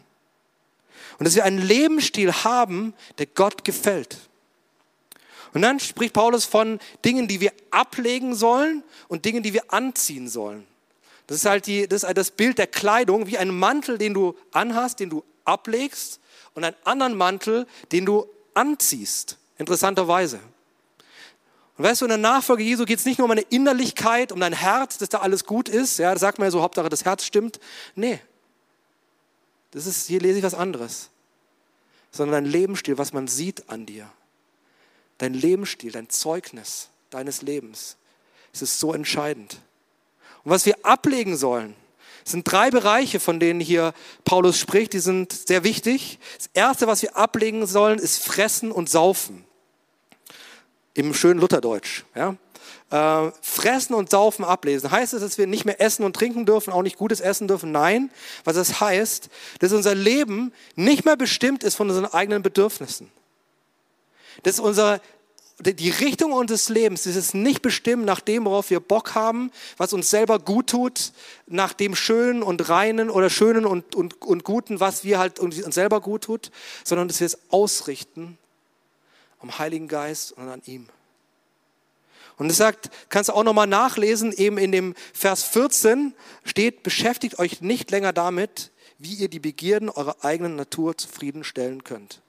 Und 1.18 1.24
dass 1.24 1.34
wir 1.34 1.44
einen 1.44 1.62
Lebensstil 1.62 2.32
haben, 2.32 2.92
der 3.18 3.26
Gott 3.26 3.64
gefällt. 3.64 4.25
Und 5.56 5.62
dann 5.62 5.80
spricht 5.80 6.12
Paulus 6.12 6.44
von 6.44 6.78
Dingen, 7.02 7.28
die 7.28 7.40
wir 7.40 7.50
ablegen 7.70 8.34
sollen 8.34 8.84
und 9.08 9.24
Dingen, 9.24 9.42
die 9.42 9.54
wir 9.54 9.72
anziehen 9.72 10.28
sollen. 10.28 10.66
Das 11.28 11.38
ist 11.38 11.46
halt 11.46 11.66
die, 11.66 11.88
das, 11.88 12.02
ist 12.02 12.14
das 12.14 12.30
Bild 12.30 12.58
der 12.58 12.66
Kleidung, 12.66 13.26
wie 13.26 13.38
ein 13.38 13.48
Mantel, 13.48 13.96
den 13.96 14.12
du 14.12 14.36
anhast, 14.52 15.00
den 15.00 15.08
du 15.08 15.24
ablegst, 15.46 16.20
und 16.52 16.62
einen 16.62 16.76
anderen 16.84 17.16
Mantel, 17.16 17.66
den 17.90 18.04
du 18.04 18.26
anziehst. 18.52 19.38
Interessanterweise. 19.56 20.40
Und 21.78 21.84
weißt 21.84 22.02
du, 22.02 22.04
in 22.04 22.10
der 22.10 22.18
Nachfolge 22.18 22.62
Jesu 22.62 22.84
geht 22.84 22.98
es 22.98 23.06
nicht 23.06 23.16
nur 23.16 23.24
um 23.24 23.30
eine 23.30 23.40
Innerlichkeit, 23.40 24.32
um 24.32 24.40
dein 24.40 24.52
Herz, 24.52 24.98
dass 24.98 25.08
da 25.08 25.20
alles 25.20 25.46
gut 25.46 25.70
ist. 25.70 25.98
Ja, 25.98 26.12
das 26.12 26.20
sagt 26.20 26.38
man 26.38 26.48
ja 26.48 26.50
so, 26.50 26.60
Hauptsache 26.60 26.90
das 26.90 27.06
Herz 27.06 27.24
stimmt. 27.24 27.60
Nee. 27.94 28.20
Das 29.70 29.86
ist, 29.86 30.06
hier 30.06 30.20
lese 30.20 30.36
ich 30.36 30.44
was 30.44 30.52
anderes. 30.52 31.08
Sondern 32.12 32.44
dein 32.44 32.52
Lebensstil, 32.52 32.98
was 32.98 33.14
man 33.14 33.26
sieht 33.26 33.70
an 33.70 33.86
dir. 33.86 34.10
Dein 35.18 35.34
Lebensstil, 35.34 35.92
dein 35.92 36.08
Zeugnis 36.10 36.90
deines 37.10 37.42
Lebens. 37.42 37.96
Es 38.52 38.62
ist 38.62 38.78
so 38.78 38.92
entscheidend. 38.92 39.58
Und 40.44 40.50
was 40.50 40.66
wir 40.66 40.76
ablegen 40.84 41.36
sollen, 41.36 41.74
sind 42.24 42.50
drei 42.50 42.70
Bereiche, 42.70 43.20
von 43.20 43.38
denen 43.38 43.60
hier 43.60 43.94
Paulus 44.24 44.58
spricht, 44.58 44.92
die 44.92 44.98
sind 44.98 45.32
sehr 45.32 45.64
wichtig. 45.64 46.18
Das 46.36 46.50
erste, 46.54 46.86
was 46.86 47.02
wir 47.02 47.16
ablegen 47.16 47.66
sollen, 47.66 47.98
ist 47.98 48.22
Fressen 48.22 48.72
und 48.72 48.90
Saufen 48.90 49.44
im 50.94 51.14
schönen 51.14 51.40
Lutherdeutsch. 51.40 52.04
Ja? 52.14 52.36
Äh, 52.90 53.32
fressen 53.42 53.94
und 53.94 54.10
saufen 54.10 54.44
ablesen. 54.44 54.90
Heißt 54.90 55.12
es, 55.12 55.20
dass 55.20 55.38
wir 55.38 55.46
nicht 55.46 55.64
mehr 55.64 55.80
essen 55.80 56.04
und 56.04 56.16
trinken 56.16 56.46
dürfen, 56.46 56.72
auch 56.72 56.82
nicht 56.82 56.96
gutes 56.96 57.20
essen 57.20 57.48
dürfen? 57.48 57.70
Nein. 57.70 58.10
Was 58.44 58.56
das 58.56 58.80
heißt, 58.80 59.28
dass 59.60 59.72
unser 59.72 59.94
Leben 59.94 60.52
nicht 60.74 61.04
mehr 61.04 61.16
bestimmt 61.16 61.62
ist 61.62 61.74
von 61.74 61.88
unseren 61.88 62.06
eigenen 62.06 62.42
Bedürfnissen. 62.42 63.10
Dass 64.42 64.60
unser, 64.60 65.00
die 65.60 65.90
Richtung 65.90 66.32
unseres 66.32 66.68
Lebens 66.68 67.06
ist 67.06 67.16
es 67.16 67.34
nicht 67.34 67.62
bestimmt 67.62 68.04
nach 68.04 68.20
dem, 68.20 68.44
worauf 68.44 68.70
wir 68.70 68.80
Bock 68.80 69.14
haben, 69.14 69.50
was 69.76 69.92
uns 69.92 70.10
selber 70.10 70.38
gut 70.38 70.68
tut, 70.68 71.12
nach 71.46 71.72
dem 71.72 71.94
Schönen 71.94 72.42
und 72.42 72.68
Reinen 72.68 73.10
oder 73.10 73.30
Schönen 73.30 73.64
und, 73.64 73.94
und, 73.94 74.20
und 74.22 74.44
Guten, 74.44 74.80
was 74.80 75.04
wir 75.04 75.18
halt 75.18 75.38
uns 75.38 75.56
selber 75.56 76.00
gut 76.00 76.24
tut, 76.24 76.50
sondern 76.84 77.08
dass 77.08 77.20
wir 77.20 77.26
es 77.26 77.38
ausrichten 77.50 78.38
am 79.40 79.58
Heiligen 79.58 79.88
Geist 79.88 80.32
und 80.32 80.48
an 80.48 80.62
ihm. 80.66 80.88
Und 82.38 82.50
es 82.50 82.58
sagt, 82.58 82.90
kannst 83.08 83.30
du 83.30 83.32
auch 83.32 83.44
nochmal 83.44 83.66
nachlesen, 83.66 84.32
eben 84.32 84.58
in 84.58 84.72
dem 84.72 84.94
Vers 85.14 85.44
14 85.44 86.14
steht, 86.44 86.82
beschäftigt 86.82 87.38
euch 87.38 87.62
nicht 87.62 87.90
länger 87.90 88.12
damit, 88.12 88.72
wie 88.98 89.14
ihr 89.14 89.28
die 89.28 89.40
Begierden 89.40 89.88
eurer 89.88 90.22
eigenen 90.22 90.56
Natur 90.56 90.96
zufriedenstellen 90.96 91.82
könnt. 91.84 92.20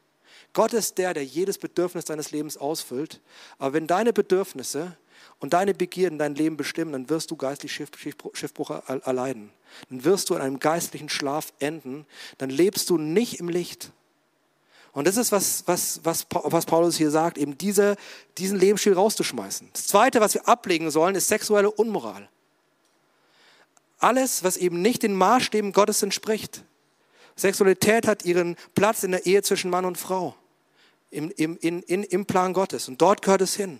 Gott 0.57 0.73
ist 0.73 0.97
der, 0.97 1.13
der 1.13 1.23
jedes 1.23 1.59
Bedürfnis 1.59 2.05
deines 2.05 2.31
Lebens 2.31 2.57
ausfüllt. 2.57 3.21
Aber 3.59 3.73
wenn 3.73 3.85
deine 3.85 4.11
Bedürfnisse 4.11 4.97
und 5.37 5.53
deine 5.53 5.75
Begierden 5.75 6.17
dein 6.17 6.33
Leben 6.33 6.57
bestimmen, 6.57 6.93
dann 6.93 7.11
wirst 7.11 7.29
du 7.29 7.35
geistlich 7.35 7.71
Schiffbruch 7.71 8.71
erleiden. 8.87 9.51
Dann 9.91 10.03
wirst 10.03 10.31
du 10.31 10.33
in 10.33 10.41
einem 10.41 10.57
geistlichen 10.57 11.09
Schlaf 11.09 11.53
enden. 11.59 12.07
Dann 12.39 12.49
lebst 12.49 12.89
du 12.89 12.97
nicht 12.97 13.39
im 13.39 13.49
Licht. 13.49 13.91
Und 14.93 15.05
das 15.05 15.17
ist, 15.17 15.31
was, 15.31 15.61
was, 15.67 15.99
was, 16.03 16.25
was 16.31 16.65
Paulus 16.65 16.97
hier 16.97 17.11
sagt, 17.11 17.37
eben 17.37 17.55
diese, 17.59 17.95
diesen 18.39 18.57
Lebensstil 18.57 18.93
rauszuschmeißen. 18.93 19.69
Das 19.73 19.85
Zweite, 19.85 20.21
was 20.21 20.33
wir 20.33 20.47
ablegen 20.47 20.89
sollen, 20.89 21.13
ist 21.13 21.27
sexuelle 21.27 21.69
Unmoral. 21.69 22.27
Alles, 23.99 24.43
was 24.43 24.57
eben 24.57 24.81
nicht 24.81 25.03
den 25.03 25.13
Maßstäben 25.13 25.71
Gottes 25.71 26.01
entspricht. 26.01 26.63
Sexualität 27.35 28.07
hat 28.07 28.25
ihren 28.25 28.55
Platz 28.73 29.03
in 29.03 29.11
der 29.11 29.27
Ehe 29.27 29.43
zwischen 29.43 29.69
Mann 29.69 29.85
und 29.85 29.99
Frau, 29.99 30.33
im, 31.17 31.31
im, 31.35 31.57
in, 31.57 31.81
in, 31.81 32.03
im 32.03 32.25
Plan 32.25 32.53
Gottes. 32.53 32.87
Und 32.87 33.01
dort 33.01 33.23
gehört 33.23 33.41
es 33.41 33.55
hin. 33.55 33.79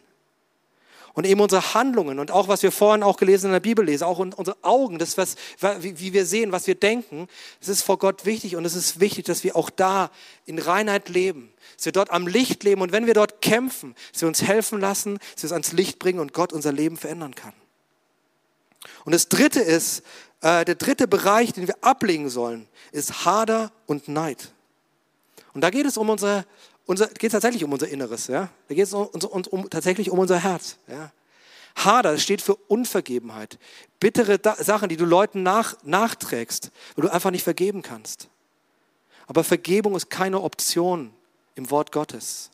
Und 1.14 1.26
eben 1.26 1.42
unsere 1.42 1.74
Handlungen 1.74 2.20
und 2.20 2.30
auch 2.30 2.48
was 2.48 2.62
wir 2.62 2.72
vorhin 2.72 3.02
auch 3.02 3.18
gelesen 3.18 3.48
in 3.48 3.54
der 3.54 3.60
Bibel 3.60 3.84
lesen, 3.84 4.04
auch 4.04 4.20
unsere 4.20 4.56
Augen, 4.62 5.00
das 5.00 5.18
was, 5.18 5.36
wie 5.80 6.14
wir 6.14 6.28
sehen, 6.28 6.52
was 6.52 6.68
wir 6.68 6.76
denken, 6.76 7.28
das 7.60 7.70
ist 7.70 7.82
vor 7.82 7.98
Gott 7.98 8.26
wichtig 8.26 8.56
und 8.56 8.66
es 8.66 8.76
ist 8.76 9.00
wichtig, 9.00 9.26
dass 9.26 9.44
wir 9.44 9.56
auch 9.56 9.72
da 9.72 10.12
in 10.46 10.60
Reinheit 10.60 11.10
leben, 11.10 11.52
dass 11.76 11.86
wir 11.86 11.92
dort 11.92 12.12
am 12.12 12.28
Licht 12.28 12.64
leben 12.64 12.82
und 12.82 12.92
wenn 12.92 13.08
wir 13.08 13.16
dort 13.16 13.42
kämpfen, 13.42 13.96
dass 14.12 14.22
wir 14.22 14.28
uns 14.28 14.44
helfen 14.44 14.80
lassen, 14.80 15.18
dass 15.34 15.42
wir 15.42 15.48
es 15.48 15.54
ans 15.54 15.72
Licht 15.72 15.98
bringen 15.98 16.20
und 16.20 16.34
Gott 16.34 16.54
unser 16.54 16.72
Leben 16.72 16.98
verändern 16.98 17.34
kann. 17.34 17.54
Und 19.04 19.12
das 19.12 19.28
dritte 19.28 19.60
ist, 19.60 20.04
äh, 20.42 20.66
der 20.66 20.76
dritte 20.76 21.08
Bereich, 21.08 21.52
den 21.52 21.66
wir 21.66 21.78
ablegen 21.82 22.30
sollen, 22.30 22.68
ist 22.92 23.26
Hader 23.26 23.72
und 23.88 24.08
Neid. 24.08 24.52
Und 25.56 25.62
da 25.62 25.72
geht 25.72 25.88
es 25.88 25.98
um 25.98 26.12
unsere, 26.12 26.46
unser, 26.88 27.08
geht 27.08 27.32
tatsächlich 27.32 27.64
um 27.64 27.72
unser 27.72 27.88
Inneres, 27.88 28.28
ja. 28.28 28.50
Da 28.68 28.76
geht 28.76 28.86
es 28.86 28.94
um, 28.94 29.08
um, 29.08 29.44
um, 29.50 29.70
tatsächlich 29.70 30.10
um 30.10 30.18
unser 30.18 30.40
Herz, 30.40 30.78
ja. 30.88 31.12
Hader 31.76 32.18
steht 32.18 32.42
für 32.42 32.56
Unvergebenheit. 32.56 33.60
Bittere 34.00 34.40
da 34.40 34.56
Sachen, 34.56 34.90
die 34.90 34.98
du 34.98 35.06
Leuten 35.06 35.44
nach, 35.44 35.78
nachträgst, 35.84 36.72
weil 36.96 37.04
du 37.04 37.14
einfach 37.14 37.30
nicht 37.30 37.44
vergeben 37.44 37.84
kannst. 37.84 38.30
Aber 39.28 39.44
Vergebung 39.44 39.96
ist 39.96 40.10
keine 40.10 40.42
Option 40.42 41.14
im 41.54 41.70
Wort 41.70 41.92
Gottes, 41.92 42.50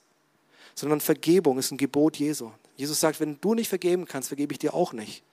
sondern 0.76 1.00
Vergebung 1.00 1.58
ist 1.58 1.72
ein 1.72 1.78
Gebot 1.78 2.18
Jesu. 2.18 2.52
Jesus 2.76 3.00
sagt, 3.00 3.20
wenn 3.20 3.40
du 3.40 3.54
nicht 3.54 3.70
vergeben 3.70 4.06
kannst, 4.06 4.28
vergebe 4.28 4.52
ich 4.52 4.60
dir 4.60 4.74
auch 4.74 4.92
nicht. 4.92 5.24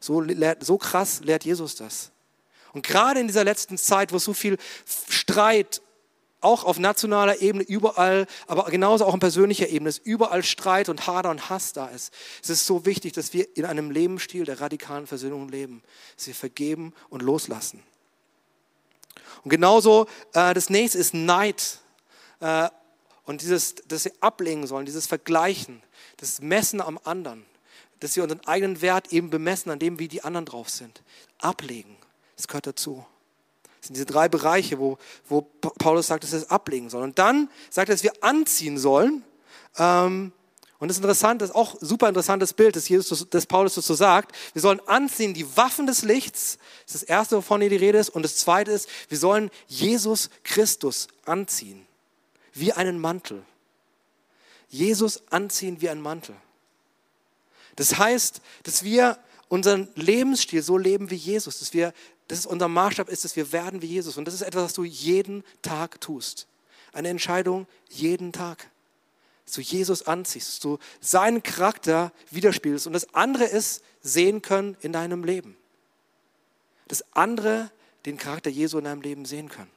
So, 0.00 0.24
so 0.60 0.78
krass 0.78 1.20
lehrt 1.20 1.44
Jesus 1.44 1.74
das. 1.74 2.12
Und 2.72 2.86
gerade 2.86 3.20
in 3.20 3.26
dieser 3.26 3.44
letzten 3.44 3.76
Zeit, 3.76 4.12
wo 4.12 4.18
so 4.18 4.32
viel 4.32 4.56
Streit 5.08 5.82
auch 6.46 6.64
auf 6.64 6.78
nationaler 6.78 7.42
Ebene 7.42 7.64
überall, 7.64 8.26
aber 8.46 8.64
genauso 8.66 9.04
auch 9.04 9.12
auf 9.12 9.20
persönlicher 9.20 9.68
Ebene, 9.68 9.88
dass 9.88 9.98
überall 9.98 10.44
Streit 10.44 10.88
und 10.88 11.06
Hader 11.06 11.30
und 11.30 11.50
Hass 11.50 11.72
da 11.72 11.88
ist. 11.88 12.14
Es 12.42 12.50
ist 12.50 12.66
so 12.66 12.86
wichtig, 12.86 13.12
dass 13.12 13.32
wir 13.32 13.56
in 13.56 13.64
einem 13.64 13.90
Lebensstil 13.90 14.44
der 14.44 14.60
radikalen 14.60 15.06
Versöhnung 15.06 15.48
leben, 15.48 15.82
dass 16.16 16.28
wir 16.28 16.34
vergeben 16.34 16.94
und 17.10 17.22
loslassen. 17.22 17.82
Und 19.42 19.50
genauso 19.50 20.06
äh, 20.32 20.54
das 20.54 20.70
nächste 20.70 20.98
ist 20.98 21.14
Neid. 21.14 21.80
Äh, 22.40 22.68
und 23.24 23.42
dieses, 23.42 23.74
dass 23.88 24.04
wir 24.04 24.12
ablegen 24.20 24.66
sollen, 24.68 24.86
dieses 24.86 25.08
Vergleichen, 25.08 25.82
das 26.16 26.40
Messen 26.40 26.80
am 26.80 26.98
anderen, 27.02 27.44
dass 27.98 28.14
wir 28.14 28.22
unseren 28.22 28.46
eigenen 28.46 28.80
Wert 28.82 29.12
eben 29.12 29.30
bemessen 29.30 29.70
an 29.70 29.80
dem, 29.80 29.98
wie 29.98 30.06
die 30.06 30.22
anderen 30.22 30.46
drauf 30.46 30.70
sind. 30.70 31.02
Ablegen, 31.38 31.96
das 32.36 32.46
gehört 32.46 32.68
dazu. 32.68 33.04
Das 33.80 33.88
sind 33.88 33.94
diese 33.94 34.06
drei 34.06 34.28
Bereiche, 34.28 34.78
wo, 34.78 34.98
wo 35.28 35.42
Paulus 35.42 36.06
sagt, 36.06 36.24
dass 36.24 36.32
wir 36.32 36.38
es 36.38 36.50
ablegen 36.50 36.90
sollen. 36.90 37.04
Und 37.04 37.18
dann 37.18 37.50
sagt 37.70 37.88
er, 37.88 37.94
dass 37.94 38.02
wir 38.02 38.12
anziehen 38.22 38.78
sollen. 38.78 39.22
Ähm, 39.78 40.32
und 40.78 40.88
das 40.88 40.98
ist 40.98 41.02
interessant, 41.02 41.40
das 41.40 41.50
ist 41.50 41.56
auch 41.56 41.76
super 41.80 42.08
interessantes 42.08 42.52
Bild, 42.52 42.76
dass, 42.76 42.88
Jesus, 42.88 43.26
dass 43.30 43.46
Paulus 43.46 43.76
das 43.76 43.86
so 43.86 43.94
sagt. 43.94 44.36
Wir 44.52 44.60
sollen 44.60 44.80
anziehen 44.86 45.32
die 45.32 45.56
Waffen 45.56 45.86
des 45.86 46.02
Lichts. 46.02 46.58
Das 46.84 46.96
ist 46.96 47.02
das 47.02 47.08
Erste, 47.08 47.36
wovon 47.36 47.60
hier 47.62 47.70
die 47.70 47.76
Rede 47.76 47.98
ist. 47.98 48.10
Und 48.10 48.22
das 48.22 48.36
Zweite 48.36 48.72
ist, 48.72 48.88
wir 49.08 49.18
sollen 49.18 49.50
Jesus 49.68 50.28
Christus 50.44 51.08
anziehen. 51.24 51.86
Wie 52.52 52.72
einen 52.72 52.98
Mantel. 52.98 53.42
Jesus 54.68 55.22
anziehen 55.30 55.80
wie 55.80 55.88
ein 55.88 56.00
Mantel. 56.00 56.36
Das 57.76 57.98
heißt, 57.98 58.40
dass 58.64 58.82
wir 58.82 59.18
unseren 59.48 59.88
Lebensstil 59.94 60.62
so 60.62 60.76
leben 60.76 61.10
wie 61.10 61.16
Jesus, 61.16 61.60
dass 61.60 61.72
wir, 61.72 61.92
dass 62.28 62.40
es 62.40 62.46
unser 62.46 62.68
Maßstab 62.68 63.08
ist, 63.08 63.24
dass 63.24 63.36
wir 63.36 63.52
werden 63.52 63.82
wie 63.82 63.86
Jesus. 63.86 64.16
Und 64.16 64.26
das 64.26 64.34
ist 64.34 64.42
etwas, 64.42 64.64
was 64.64 64.72
du 64.72 64.84
jeden 64.84 65.44
Tag 65.62 66.00
tust. 66.00 66.46
Eine 66.92 67.08
Entscheidung 67.08 67.66
jeden 67.88 68.32
Tag. 68.32 68.70
Dass 69.44 69.54
du 69.54 69.60
Jesus 69.60 70.02
anziehst, 70.02 70.48
dass 70.48 70.60
du 70.60 70.78
seinen 71.00 71.42
Charakter 71.42 72.12
widerspiegelst. 72.30 72.86
Und 72.86 72.94
das 72.94 73.14
andere 73.14 73.44
ist, 73.44 73.82
sehen 74.02 74.42
können 74.42 74.76
in 74.80 74.92
deinem 74.92 75.22
Leben. 75.22 75.56
Das 76.88 77.04
andere, 77.12 77.70
den 78.06 78.16
Charakter 78.16 78.50
Jesu 78.50 78.78
in 78.78 78.84
deinem 78.84 79.02
Leben 79.02 79.24
sehen 79.24 79.48
können. 79.48 79.70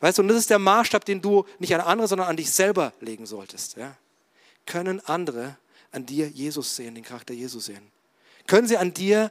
Weißt 0.00 0.16
du, 0.16 0.22
und 0.22 0.28
das 0.28 0.38
ist 0.38 0.50
der 0.50 0.58
Maßstab, 0.58 1.04
den 1.04 1.20
du 1.20 1.44
nicht 1.58 1.74
an 1.74 1.82
andere, 1.82 2.08
sondern 2.08 2.28
an 2.28 2.36
dich 2.36 2.50
selber 2.50 2.94
legen 3.00 3.26
solltest. 3.26 3.76
Ja? 3.76 3.96
Können 4.64 5.00
andere 5.00 5.58
an 5.92 6.06
dir 6.06 6.28
Jesus 6.28 6.74
sehen, 6.74 6.94
den 6.94 7.04
Charakter 7.04 7.34
Jesus 7.34 7.66
sehen? 7.66 7.90
Können 8.46 8.66
sie 8.66 8.78
an 8.78 8.94
dir 8.94 9.30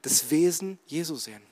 das 0.00 0.30
Wesen 0.30 0.78
Jesus 0.86 1.24
sehen? 1.24 1.42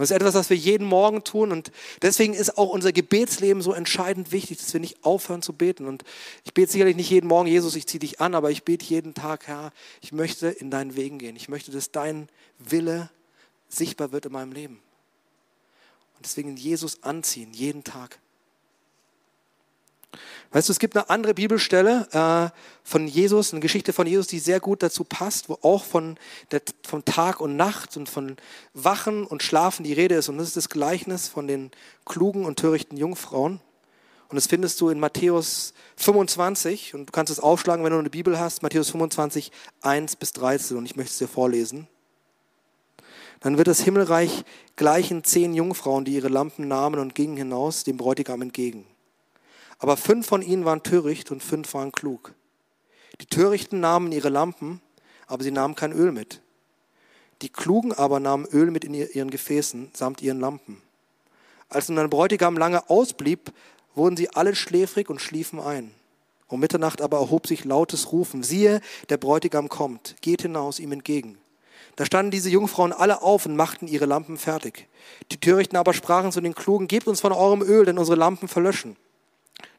Und 0.00 0.04
das 0.04 0.12
ist 0.12 0.16
etwas, 0.16 0.34
was 0.34 0.48
wir 0.48 0.56
jeden 0.56 0.86
Morgen 0.86 1.24
tun. 1.24 1.52
Und 1.52 1.72
deswegen 2.00 2.32
ist 2.32 2.56
auch 2.56 2.70
unser 2.70 2.90
Gebetsleben 2.90 3.60
so 3.60 3.74
entscheidend 3.74 4.32
wichtig, 4.32 4.56
dass 4.56 4.72
wir 4.72 4.80
nicht 4.80 5.04
aufhören 5.04 5.42
zu 5.42 5.52
beten. 5.52 5.86
Und 5.86 6.04
ich 6.42 6.54
bete 6.54 6.72
sicherlich 6.72 6.96
nicht 6.96 7.10
jeden 7.10 7.26
Morgen, 7.26 7.46
Jesus, 7.46 7.76
ich 7.76 7.86
ziehe 7.86 7.98
dich 7.98 8.18
an, 8.18 8.34
aber 8.34 8.50
ich 8.50 8.62
bete 8.62 8.86
jeden 8.86 9.12
Tag, 9.12 9.46
Herr, 9.46 9.74
ich 10.00 10.12
möchte 10.12 10.48
in 10.48 10.70
deinen 10.70 10.96
Wegen 10.96 11.18
gehen. 11.18 11.36
Ich 11.36 11.50
möchte, 11.50 11.70
dass 11.70 11.92
dein 11.92 12.30
Wille 12.58 13.10
sichtbar 13.68 14.10
wird 14.10 14.24
in 14.24 14.32
meinem 14.32 14.52
Leben. 14.52 14.80
Und 16.16 16.24
deswegen 16.24 16.56
Jesus 16.56 17.02
anziehen, 17.02 17.52
jeden 17.52 17.84
Tag. 17.84 18.20
Weißt 20.52 20.68
du, 20.68 20.72
es 20.72 20.80
gibt 20.80 20.96
eine 20.96 21.08
andere 21.08 21.34
Bibelstelle 21.34 22.08
äh, 22.10 22.56
von 22.82 23.06
Jesus, 23.06 23.52
eine 23.52 23.60
Geschichte 23.60 23.92
von 23.92 24.06
Jesus, 24.06 24.26
die 24.26 24.40
sehr 24.40 24.58
gut 24.58 24.82
dazu 24.82 25.04
passt, 25.04 25.48
wo 25.48 25.58
auch 25.62 25.84
von, 25.84 26.18
der, 26.50 26.62
von 26.82 27.04
Tag 27.04 27.40
und 27.40 27.56
Nacht 27.56 27.96
und 27.96 28.08
von 28.08 28.36
Wachen 28.74 29.24
und 29.24 29.44
Schlafen 29.44 29.84
die 29.84 29.92
Rede 29.92 30.16
ist. 30.16 30.28
Und 30.28 30.38
das 30.38 30.48
ist 30.48 30.56
das 30.56 30.68
Gleichnis 30.68 31.28
von 31.28 31.46
den 31.46 31.70
klugen 32.04 32.44
und 32.44 32.58
törichten 32.58 32.96
Jungfrauen. 32.96 33.60
Und 34.28 34.36
das 34.36 34.46
findest 34.46 34.80
du 34.80 34.88
in 34.90 34.98
Matthäus 34.98 35.72
25. 35.96 36.94
Und 36.94 37.06
du 37.06 37.12
kannst 37.12 37.32
es 37.32 37.40
aufschlagen, 37.40 37.84
wenn 37.84 37.92
du 37.92 37.98
eine 37.98 38.10
Bibel 38.10 38.38
hast. 38.38 38.62
Matthäus 38.62 38.90
25, 38.90 39.52
1 39.82 40.16
bis 40.16 40.32
13. 40.32 40.76
Und 40.76 40.86
ich 40.86 40.96
möchte 40.96 41.12
es 41.12 41.18
dir 41.18 41.28
vorlesen. 41.28 41.86
Dann 43.40 43.56
wird 43.56 43.68
das 43.68 43.80
Himmelreich 43.80 44.44
gleichen 44.76 45.24
zehn 45.24 45.54
Jungfrauen, 45.54 46.04
die 46.04 46.14
ihre 46.14 46.28
Lampen 46.28 46.68
nahmen 46.68 47.00
und 47.00 47.14
gingen 47.14 47.36
hinaus 47.36 47.84
dem 47.84 47.96
Bräutigam 47.96 48.42
entgegen. 48.42 48.84
Aber 49.80 49.96
fünf 49.96 50.26
von 50.26 50.42
ihnen 50.42 50.64
waren 50.64 50.82
töricht 50.82 51.30
und 51.30 51.42
fünf 51.42 51.74
waren 51.74 51.90
klug. 51.90 52.34
Die 53.20 53.26
Törichten 53.26 53.80
nahmen 53.80 54.12
ihre 54.12 54.28
Lampen, 54.28 54.80
aber 55.26 55.42
sie 55.42 55.50
nahmen 55.50 55.74
kein 55.74 55.92
Öl 55.92 56.12
mit. 56.12 56.42
Die 57.42 57.48
Klugen 57.48 57.92
aber 57.92 58.20
nahmen 58.20 58.46
Öl 58.46 58.70
mit 58.70 58.84
in 58.84 58.92
ihren 58.92 59.30
Gefäßen 59.30 59.90
samt 59.94 60.20
ihren 60.20 60.38
Lampen. 60.38 60.82
Als 61.70 61.88
nun 61.88 61.98
ein 61.98 62.10
Bräutigam 62.10 62.58
lange 62.58 62.90
ausblieb, 62.90 63.52
wurden 63.94 64.16
sie 64.16 64.28
alle 64.30 64.54
schläfrig 64.54 65.08
und 65.08 65.20
schliefen 65.20 65.58
ein. 65.58 65.92
Um 66.46 66.60
Mitternacht 66.60 67.00
aber 67.00 67.18
erhob 67.18 67.46
sich 67.46 67.64
lautes 67.64 68.12
Rufen, 68.12 68.42
siehe, 68.42 68.80
der 69.08 69.16
Bräutigam 69.16 69.68
kommt, 69.68 70.16
geht 70.20 70.42
hinaus 70.42 70.78
ihm 70.78 70.92
entgegen. 70.92 71.38
Da 71.96 72.04
standen 72.04 72.30
diese 72.30 72.50
Jungfrauen 72.50 72.92
alle 72.92 73.22
auf 73.22 73.46
und 73.46 73.56
machten 73.56 73.86
ihre 73.86 74.06
Lampen 74.06 74.36
fertig. 74.36 74.88
Die 75.32 75.40
Törichten 75.40 75.76
aber 75.76 75.94
sprachen 75.94 76.32
zu 76.32 76.40
den 76.40 76.54
Klugen, 76.54 76.88
gebt 76.88 77.06
uns 77.06 77.20
von 77.20 77.32
eurem 77.32 77.62
Öl, 77.62 77.84
denn 77.84 77.98
unsere 77.98 78.16
Lampen 78.16 78.48
verlöschen. 78.48 78.96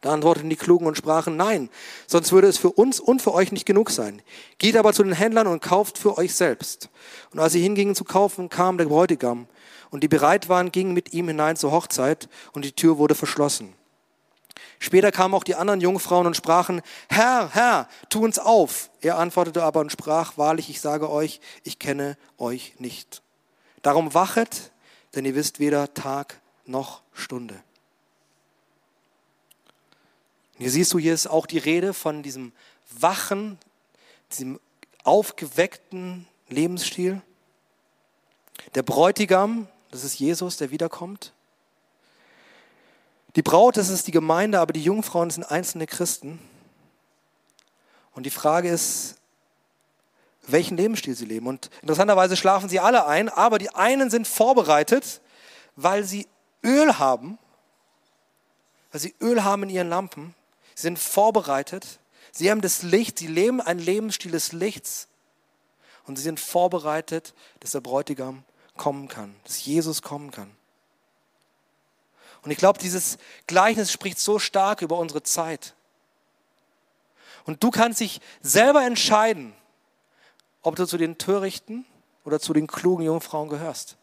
Da 0.02 0.12
antworteten 0.12 0.50
die 0.50 0.56
Klugen 0.56 0.88
und 0.88 0.98
sprachen, 0.98 1.38
nein, 1.38 1.70
sonst 2.08 2.32
würde 2.32 2.48
es 2.48 2.58
für 2.58 2.72
uns 2.72 3.00
und 3.00 3.22
für 3.22 3.34
euch 3.34 3.52
nicht 3.52 3.66
genug 3.66 3.92
sein. 3.92 4.22
Geht 4.58 4.76
aber 4.76 4.94
zu 4.94 5.04
den 5.04 5.14
Händlern 5.14 5.48
und 5.48 5.62
kauft 5.62 5.98
für 5.98 6.18
euch 6.18 6.34
selbst. 6.34 6.90
Und 7.32 7.40
als 7.40 7.54
sie 7.54 7.62
hingingen 7.62 7.96
zu 7.96 8.04
kaufen, 8.04 8.50
kam 8.50 8.78
der 8.78 8.86
Bräutigam. 8.86 9.48
Und 9.92 10.04
die 10.04 10.08
bereit 10.08 10.50
waren, 10.50 10.72
gingen 10.72 10.94
mit 10.94 11.14
ihm 11.14 11.28
hinein 11.28 11.56
zur 11.56 11.72
Hochzeit 11.72 12.30
und 12.54 12.66
die 12.66 12.72
Tür 12.72 12.98
wurde 12.98 13.14
verschlossen. 13.14 13.74
Später 14.80 15.12
kamen 15.12 15.36
auch 15.36 15.44
die 15.44 15.54
anderen 15.54 15.82
Jungfrauen 15.82 16.26
und 16.26 16.36
sprachen, 16.36 16.82
Herr, 17.08 17.54
Herr, 17.54 17.88
tu 18.10 18.24
uns 18.24 18.40
auf. 18.40 18.90
Er 19.02 19.20
antwortete 19.20 19.64
aber 19.64 19.80
und 19.80 19.92
sprach, 19.92 20.38
wahrlich, 20.38 20.70
ich 20.72 20.82
sage 20.82 21.10
euch, 21.10 21.40
ich 21.64 21.78
kenne 21.78 22.18
euch 22.40 22.74
nicht. 22.80 23.22
Darum 23.84 24.16
wachet, 24.16 24.72
denn 25.14 25.26
ihr 25.26 25.36
wisst 25.36 25.60
weder 25.60 25.94
Tag 25.94 26.42
noch 26.66 27.02
Stunde. 27.14 27.62
Hier 30.62 30.70
siehst 30.70 30.94
du, 30.94 31.00
hier 31.00 31.16
ist 31.16 31.26
auch 31.26 31.48
die 31.48 31.58
Rede 31.58 31.92
von 31.92 32.22
diesem 32.22 32.52
wachen, 32.92 33.58
diesem 34.32 34.60
aufgeweckten 35.04 36.28
Lebensstil. 36.50 37.20
Der 38.76 38.84
Bräutigam, 38.84 39.68
das 39.90 40.04
ist 40.04 40.20
Jesus, 40.20 40.58
der 40.58 40.70
wiederkommt. 40.70 41.34
Die 43.36 43.42
Braut, 43.42 43.76
das 43.76 43.90
ist 43.90 44.06
die 44.06 44.12
Gemeinde, 44.12 44.60
aber 44.60 44.72
die 44.72 44.84
Jungfrauen 44.84 45.32
sind 45.32 45.46
einzelne 45.46 45.88
Christen. 45.88 46.40
Und 48.14 48.28
die 48.28 48.30
Frage 48.30 48.70
ist, 48.70 49.16
welchen 50.46 50.78
Lebensstil 50.78 51.16
sie 51.16 51.26
leben. 51.26 51.48
Und 51.48 51.72
interessanterweise 51.82 52.38
schlafen 52.38 52.70
sie 52.70 52.80
alle 52.80 53.08
ein, 53.08 53.30
aber 53.30 53.58
die 53.58 53.74
einen 53.74 54.12
sind 54.12 54.28
vorbereitet, 54.28 55.22
weil 55.76 56.04
sie 56.04 56.28
Öl 56.64 57.00
haben, 57.00 57.40
weil 58.92 59.02
sie 59.02 59.16
Öl 59.20 59.44
haben 59.44 59.64
in 59.64 59.70
ihren 59.70 59.90
Lampen. 59.90 60.36
Sie 60.76 60.84
sind 60.84 61.00
vorbereitet. 61.00 62.00
Sie 62.32 62.50
haben 62.50 62.62
das 62.62 62.84
Licht, 62.84 63.20
sie 63.20 63.28
leben 63.28 63.62
einen 63.62 63.80
Lebensstil 63.80 64.32
des 64.32 64.52
Lichts. 64.52 65.08
Und 66.06 66.16
sie 66.16 66.24
sind 66.24 66.40
vorbereitet, 66.40 67.34
dass 67.60 67.72
der 67.72 67.82
Bräutigam 67.82 68.44
kommen 68.78 69.08
kann, 69.08 69.36
dass 69.44 69.64
Jesus 69.66 70.02
kommen 70.02 70.32
kann. 70.32 70.50
Und 72.44 72.52
ich 72.52 72.58
glaube, 72.58 72.80
dieses 72.80 73.18
Gleichnis 73.48 73.92
spricht 73.92 74.20
so 74.20 74.40
stark 74.40 74.82
über 74.82 74.98
unsere 74.98 75.22
Zeit. 75.22 75.76
Und 77.46 77.64
du 77.64 77.70
kannst 77.70 78.00
dich 78.00 78.20
selber 78.42 78.84
entscheiden, 78.84 79.54
ob 80.64 80.76
du 80.76 80.86
zu 80.86 80.98
den 80.98 81.18
törichten 81.18 81.86
oder 82.24 82.40
zu 82.40 82.54
den 82.54 82.68
klugen 82.68 83.06
Jungfrauen 83.06 83.50
gehörst. 83.50 83.98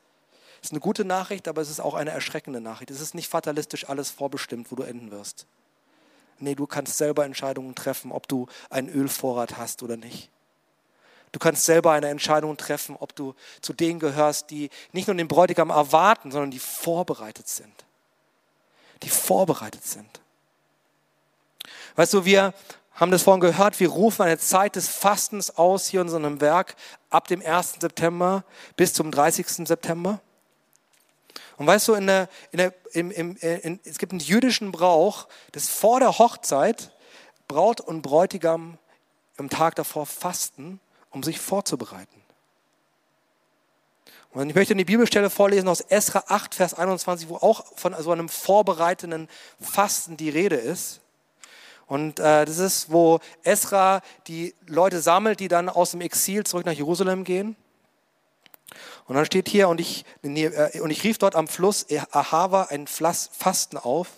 Das 0.61 0.69
ist 0.69 0.73
eine 0.73 0.81
gute 0.81 1.05
Nachricht, 1.05 1.47
aber 1.47 1.63
es 1.63 1.71
ist 1.71 1.81
auch 1.81 1.95
eine 1.95 2.11
erschreckende 2.11 2.61
Nachricht. 2.61 2.91
Es 2.91 3.01
ist 3.01 3.15
nicht 3.15 3.29
fatalistisch 3.29 3.89
alles 3.89 4.11
vorbestimmt, 4.11 4.71
wo 4.71 4.77
du 4.77 4.83
enden 4.83 5.11
wirst. 5.11 5.47
Nee, 6.41 6.55
du 6.55 6.67
kannst 6.67 6.97
selber 6.97 7.25
Entscheidungen 7.25 7.75
treffen, 7.75 8.13
ob 8.13 8.29
du 8.29 8.47
einen 8.71 8.89
Ölvorrat 8.89 9.57
hast 9.57 9.83
oder 9.83 9.97
nicht. 9.97 10.31
Du 11.33 11.39
kannst 11.39 11.65
selber 11.65 11.93
eine 11.93 12.09
Entscheidung 12.09 12.57
treffen, 12.57 12.97
ob 12.99 13.15
du 13.15 13.35
zu 13.61 13.73
denen 13.73 13.99
gehörst, 13.99 14.51
die 14.51 14.71
nicht 14.93 15.09
nur 15.09 15.17
den 15.17 15.29
Bräutigam 15.29 15.71
erwarten, 15.71 16.31
sondern 16.31 16.51
die 16.51 16.59
vorbereitet 16.59 17.49
sind 17.49 17.85
die 19.03 19.09
vorbereitet 19.09 19.85
sind. 19.85 20.21
Weißt 21.97 22.15
du, 22.15 22.25
wir 22.25 22.55
haben 22.95 23.11
das 23.11 23.23
vorhin 23.23 23.41
gehört, 23.41 23.79
wir 23.79 23.89
rufen 23.89 24.23
eine 24.23 24.39
Zeit 24.39 24.77
des 24.77 24.89
Fastens 24.89 25.57
aus 25.57 25.87
hier 25.87 26.01
in 26.01 26.09
unserem 26.09 26.41
Werk 26.41 26.75
ab 27.11 27.29
dem 27.29 27.45
1. 27.45 27.77
September 27.81 28.45
bis 28.77 28.93
zum 28.93 29.11
30. 29.11 29.69
September. 29.69 30.21
Und 31.59 31.67
weißt 31.67 31.89
du, 31.89 31.95
in 31.95 32.07
der, 32.07 32.29
in 32.53 32.59
der, 32.59 32.75
im, 32.93 33.11
im, 33.11 33.37
in, 33.37 33.81
es 33.85 33.99
gibt 33.99 34.13
einen 34.13 34.21
jüdischen 34.21 34.71
Brauch, 34.71 35.27
dass 35.53 35.69
vor 35.69 35.99
der 35.99 36.19
Hochzeit 36.19 36.93
Braut 37.49 37.81
und 37.81 38.03
Bräutigam 38.03 38.79
im 39.39 39.51
Tag 39.51 39.75
davor 39.75 40.07
fasten, 40.07 40.81
um 41.11 41.23
sich 41.23 41.41
vorzubereiten. 41.41 42.23
Und 44.31 44.51
ich 44.51 44.55
möchte 44.55 44.75
eine 44.75 44.85
Bibelstelle 44.85 45.31
vorlesen 45.31 45.69
aus 45.69 45.81
Esra 45.81 46.23
8, 46.29 46.55
Vers 46.55 46.75
21, 46.75 47.29
wo 47.29 47.37
auch 47.37 47.65
von 47.77 47.95
so 48.01 48.13
einem 48.13 48.29
vorbereitenden 48.29 49.29
Fasten 49.61 50.17
die 50.17 50.29
Rede 50.29 50.57
ist. 50.57 51.01
Und 51.87 52.21
äh, 52.21 52.45
das 52.45 52.59
ist, 52.59 52.93
wo 52.93 53.19
Esra 53.43 54.03
die 54.27 54.55
Leute 54.67 55.01
sammelt, 55.01 55.41
die 55.41 55.49
dann 55.49 55.69
aus 55.69 55.93
dem 55.93 56.03
Exil 56.03 56.45
zurück 56.45 56.67
nach 56.67 56.73
Jerusalem 56.73 57.25
gehen. 57.25 57.57
Und 59.07 59.15
dann 59.15 59.25
steht 59.25 59.49
hier, 59.49 59.69
und 59.69 59.81
ich, 59.81 60.05
äh, 60.23 60.81
und 60.81 60.91
ich 60.91 61.03
rief 61.05 61.19
dort 61.19 61.35
am 61.35 61.49
Fluss 61.49 61.87
Ahava 62.13 62.65
ein 62.65 62.87
Fasten 62.87 63.77
auf, 63.77 64.09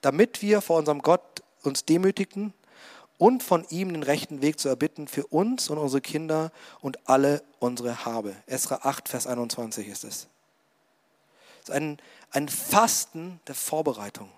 damit 0.00 0.42
wir 0.42 0.60
vor 0.60 0.78
unserem 0.78 1.02
Gott 1.02 1.42
uns 1.62 1.84
demütigten 1.84 2.54
und 3.18 3.42
von 3.42 3.66
ihm 3.68 3.92
den 3.92 4.02
rechten 4.02 4.40
Weg 4.40 4.58
zu 4.58 4.68
erbitten 4.68 5.08
für 5.08 5.26
uns 5.26 5.68
und 5.68 5.78
unsere 5.78 6.00
Kinder 6.00 6.52
und 6.80 7.06
alle 7.08 7.42
unsere 7.58 8.06
Habe. 8.06 8.34
Esra 8.46 8.80
8, 8.82 9.08
Vers 9.08 9.26
21 9.26 9.88
ist 9.88 10.04
es. 10.04 10.28
Das 11.60 11.68
ist 11.68 11.74
ein, 11.74 11.98
ein 12.30 12.48
Fasten 12.48 13.40
der 13.46 13.54
Vorbereitung. 13.54 14.30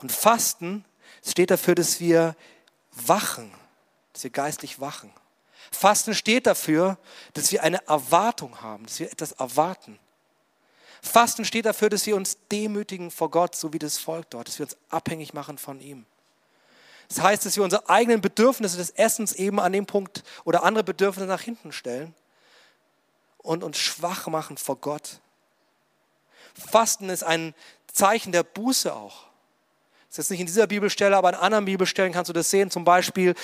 Und 0.00 0.12
Fasten 0.12 0.84
steht 1.26 1.50
dafür, 1.50 1.74
dass 1.74 1.98
wir 1.98 2.36
wachen, 2.92 3.50
dass 4.12 4.22
wir 4.22 4.30
geistlich 4.30 4.80
wachen. 4.80 5.10
Fasten 5.70 6.14
steht 6.14 6.46
dafür, 6.46 6.98
dass 7.34 7.52
wir 7.52 7.62
eine 7.62 7.86
Erwartung 7.86 8.60
haben, 8.62 8.84
dass 8.86 8.98
wir 9.00 9.10
etwas 9.10 9.32
erwarten. 9.32 9.98
Fasten 11.02 11.44
steht 11.44 11.66
dafür, 11.66 11.88
dass 11.88 12.06
wir 12.06 12.16
uns 12.16 12.38
demütigen 12.50 13.10
vor 13.10 13.30
Gott, 13.30 13.54
so 13.54 13.72
wie 13.72 13.78
das 13.78 13.98
Volk 13.98 14.30
dort, 14.30 14.48
dass 14.48 14.58
wir 14.58 14.66
uns 14.66 14.76
abhängig 14.90 15.34
machen 15.34 15.58
von 15.58 15.80
ihm. 15.80 16.06
Das 17.08 17.20
heißt, 17.20 17.46
dass 17.46 17.56
wir 17.56 17.62
unsere 17.62 17.88
eigenen 17.88 18.20
Bedürfnisse 18.20 18.76
des 18.76 18.90
Essens 18.90 19.32
eben 19.32 19.60
an 19.60 19.72
dem 19.72 19.86
Punkt 19.86 20.24
oder 20.44 20.64
andere 20.64 20.82
Bedürfnisse 20.82 21.28
nach 21.28 21.40
hinten 21.40 21.72
stellen 21.72 22.14
und 23.38 23.62
uns 23.62 23.78
schwach 23.78 24.26
machen 24.26 24.56
vor 24.56 24.76
Gott. 24.76 25.20
Fasten 26.54 27.08
ist 27.08 27.22
ein 27.22 27.54
Zeichen 27.92 28.32
der 28.32 28.42
Buße 28.42 28.94
auch. 28.94 29.26
Das 30.08 30.18
ist 30.18 30.18
jetzt 30.18 30.30
nicht 30.30 30.40
in 30.40 30.46
dieser 30.46 30.66
Bibelstelle, 30.66 31.16
aber 31.16 31.28
in 31.28 31.34
anderen 31.34 31.64
Bibelstellen 31.64 32.12
kannst 32.12 32.28
du 32.28 32.32
das 32.32 32.50
sehen. 32.50 32.70
Zum 32.70 32.84
Beispiel 32.84 33.34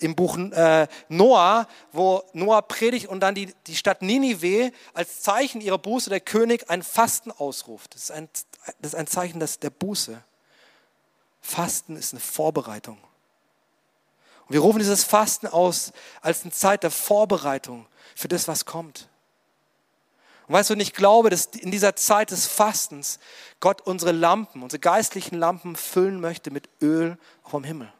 im 0.00 0.16
Buch 0.16 0.36
äh, 0.36 0.88
Noah, 1.08 1.68
wo 1.92 2.22
Noah 2.32 2.62
predigt 2.62 3.06
und 3.06 3.20
dann 3.20 3.34
die, 3.34 3.54
die 3.66 3.76
Stadt 3.76 4.02
Ninive 4.02 4.72
als 4.94 5.20
Zeichen 5.20 5.60
ihrer 5.60 5.78
Buße 5.78 6.10
der 6.10 6.20
König 6.20 6.68
ein 6.68 6.82
Fasten 6.82 7.30
ausruft. 7.30 7.94
Das 7.94 8.04
ist 8.04 8.10
ein, 8.10 8.28
das 8.80 8.92
ist 8.92 8.98
ein 8.98 9.06
Zeichen 9.06 9.40
des, 9.40 9.58
der 9.58 9.70
Buße. 9.70 10.22
Fasten 11.40 11.96
ist 11.96 12.12
eine 12.12 12.20
Vorbereitung. 12.20 12.98
Und 14.48 14.54
wir 14.54 14.60
rufen 14.60 14.78
dieses 14.78 15.04
Fasten 15.04 15.46
aus 15.46 15.92
als 16.20 16.42
eine 16.42 16.52
Zeit 16.52 16.82
der 16.82 16.90
Vorbereitung 16.90 17.86
für 18.16 18.28
das, 18.28 18.48
was 18.48 18.64
kommt. 18.64 19.08
Und 20.48 20.54
weißt 20.54 20.70
du, 20.70 20.74
und 20.74 20.80
ich 20.80 20.94
glaube, 20.94 21.30
dass 21.30 21.46
in 21.46 21.70
dieser 21.70 21.94
Zeit 21.94 22.32
des 22.32 22.46
Fastens 22.46 23.20
Gott 23.60 23.82
unsere 23.82 24.10
Lampen, 24.10 24.62
unsere 24.62 24.80
geistlichen 24.80 25.38
Lampen 25.38 25.76
füllen 25.76 26.20
möchte 26.20 26.50
mit 26.50 26.68
Öl 26.82 27.16
vom 27.44 27.62
Himmel. 27.62 27.92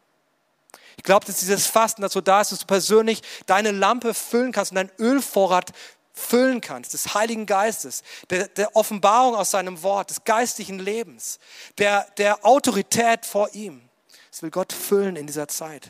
Ich 1.01 1.03
glaube, 1.03 1.25
dass 1.25 1.39
dieses 1.39 1.65
Fasten 1.65 2.03
dazu 2.03 2.21
da 2.21 2.41
ist, 2.41 2.51
dass 2.51 2.59
du 2.59 2.67
persönlich 2.67 3.23
deine 3.47 3.71
Lampe 3.71 4.13
füllen 4.13 4.51
kannst 4.51 4.71
und 4.71 4.75
deinen 4.75 4.91
Ölvorrat 4.99 5.71
füllen 6.13 6.61
kannst, 6.61 6.93
des 6.93 7.15
Heiligen 7.15 7.47
Geistes, 7.47 8.03
der, 8.29 8.47
der 8.49 8.75
Offenbarung 8.75 9.33
aus 9.33 9.49
seinem 9.49 9.81
Wort, 9.81 10.11
des 10.11 10.23
geistlichen 10.25 10.77
Lebens, 10.77 11.39
der, 11.79 12.05
der 12.19 12.45
Autorität 12.45 13.25
vor 13.25 13.49
ihm. 13.53 13.81
Das 14.29 14.43
will 14.43 14.51
Gott 14.51 14.73
füllen 14.73 15.15
in 15.15 15.25
dieser 15.25 15.47
Zeit. 15.47 15.89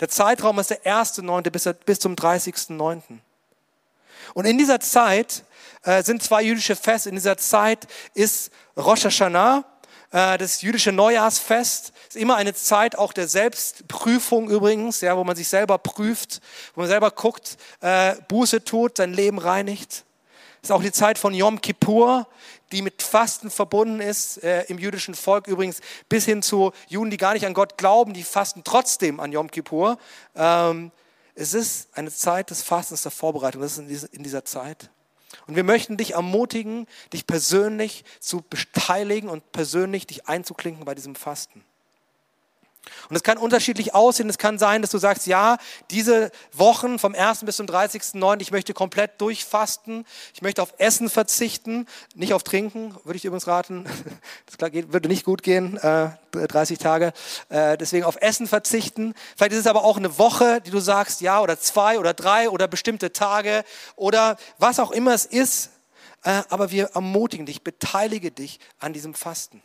Der 0.00 0.08
Zeitraum 0.08 0.58
ist 0.58 0.70
der 0.70 0.82
1.9. 0.82 1.48
bis, 1.50 1.70
bis 1.86 2.00
zum 2.00 2.16
30.9. 2.16 3.20
Und 4.34 4.44
in 4.44 4.58
dieser 4.58 4.80
Zeit 4.80 5.44
äh, 5.84 6.02
sind 6.02 6.20
zwei 6.20 6.42
jüdische 6.42 6.74
Feste. 6.74 7.10
In 7.10 7.14
dieser 7.14 7.36
Zeit 7.36 7.86
ist 8.14 8.50
Rosh 8.76 9.04
Hashanah, 9.04 9.64
das 10.14 10.62
jüdische 10.62 10.92
Neujahrsfest. 10.92 11.92
Ist 12.08 12.16
immer 12.16 12.36
eine 12.36 12.54
Zeit 12.54 12.96
auch 12.96 13.12
der 13.12 13.26
Selbstprüfung 13.26 14.48
übrigens, 14.48 15.00
ja, 15.00 15.16
wo 15.16 15.24
man 15.24 15.34
sich 15.34 15.48
selber 15.48 15.76
prüft, 15.76 16.40
wo 16.76 16.82
man 16.82 16.88
selber 16.88 17.10
guckt, 17.10 17.56
äh, 17.80 18.14
Buße 18.28 18.62
tut, 18.62 18.98
sein 18.98 19.12
Leben 19.12 19.38
reinigt. 19.38 20.04
Ist 20.62 20.70
auch 20.70 20.82
die 20.82 20.92
Zeit 20.92 21.18
von 21.18 21.34
Yom 21.34 21.60
Kippur, 21.60 22.28
die 22.70 22.80
mit 22.80 23.02
Fasten 23.02 23.50
verbunden 23.50 24.00
ist, 24.00 24.42
äh, 24.44 24.62
im 24.68 24.78
jüdischen 24.78 25.16
Volk 25.16 25.48
übrigens, 25.48 25.80
bis 26.08 26.26
hin 26.26 26.42
zu 26.42 26.70
Juden, 26.86 27.10
die 27.10 27.16
gar 27.16 27.34
nicht 27.34 27.44
an 27.44 27.52
Gott 27.52 27.76
glauben, 27.76 28.14
die 28.14 28.22
fasten 28.22 28.62
trotzdem 28.62 29.18
an 29.18 29.32
Yom 29.32 29.50
Kippur. 29.50 29.98
Ähm, 30.36 30.92
es 31.34 31.54
ist 31.54 31.88
eine 31.92 32.12
Zeit 32.12 32.50
des 32.50 32.62
Fastens, 32.62 33.02
der 33.02 33.10
Vorbereitung. 33.10 33.62
Das 33.62 33.78
ist 33.78 34.04
in 34.04 34.22
dieser 34.22 34.44
Zeit. 34.44 34.90
Und 35.46 35.56
wir 35.56 35.64
möchten 35.64 35.96
dich 35.96 36.12
ermutigen, 36.12 36.86
dich 37.12 37.26
persönlich 37.26 38.04
zu 38.20 38.42
beteiligen 38.42 39.28
und 39.28 39.52
persönlich 39.52 40.06
dich 40.06 40.28
einzuklinken 40.28 40.84
bei 40.84 40.94
diesem 40.94 41.14
Fasten. 41.14 41.64
Und 43.08 43.16
es 43.16 43.22
kann 43.22 43.38
unterschiedlich 43.38 43.94
aussehen. 43.94 44.28
Es 44.28 44.38
kann 44.38 44.58
sein, 44.58 44.82
dass 44.82 44.90
du 44.90 44.98
sagst, 44.98 45.26
ja, 45.26 45.58
diese 45.90 46.30
Wochen 46.52 46.98
vom 46.98 47.14
1. 47.14 47.44
bis 47.44 47.56
zum 47.56 47.66
30.09., 47.66 48.40
ich 48.40 48.50
möchte 48.50 48.74
komplett 48.74 49.20
durchfasten. 49.20 50.06
Ich 50.32 50.42
möchte 50.42 50.62
auf 50.62 50.74
Essen 50.78 51.10
verzichten, 51.10 51.86
nicht 52.14 52.32
auf 52.32 52.42
Trinken, 52.42 52.94
würde 53.04 53.16
ich 53.16 53.24
übrigens 53.24 53.46
raten. 53.46 53.84
Das 54.46 54.72
würde 54.72 55.08
nicht 55.08 55.24
gut 55.24 55.42
gehen, 55.42 55.78
30 56.32 56.78
äh, 56.78 56.82
Tage. 56.82 57.12
Äh, 57.48 57.76
deswegen 57.76 58.04
auf 58.04 58.16
Essen 58.20 58.46
verzichten. 58.46 59.14
Vielleicht 59.36 59.52
ist 59.52 59.60
es 59.60 59.66
aber 59.66 59.84
auch 59.84 59.96
eine 59.96 60.18
Woche, 60.18 60.60
die 60.60 60.70
du 60.70 60.80
sagst, 60.80 61.20
ja, 61.20 61.40
oder 61.40 61.58
zwei 61.58 61.98
oder 61.98 62.14
drei 62.14 62.48
oder 62.48 62.68
bestimmte 62.68 63.12
Tage 63.12 63.64
oder 63.96 64.36
was 64.58 64.80
auch 64.80 64.90
immer 64.90 65.12
es 65.14 65.24
ist. 65.24 65.70
Äh, 66.22 66.42
aber 66.48 66.70
wir 66.70 66.90
ermutigen 66.94 67.46
dich, 67.46 67.62
beteilige 67.62 68.30
dich 68.30 68.60
an 68.78 68.92
diesem 68.92 69.14
Fasten 69.14 69.62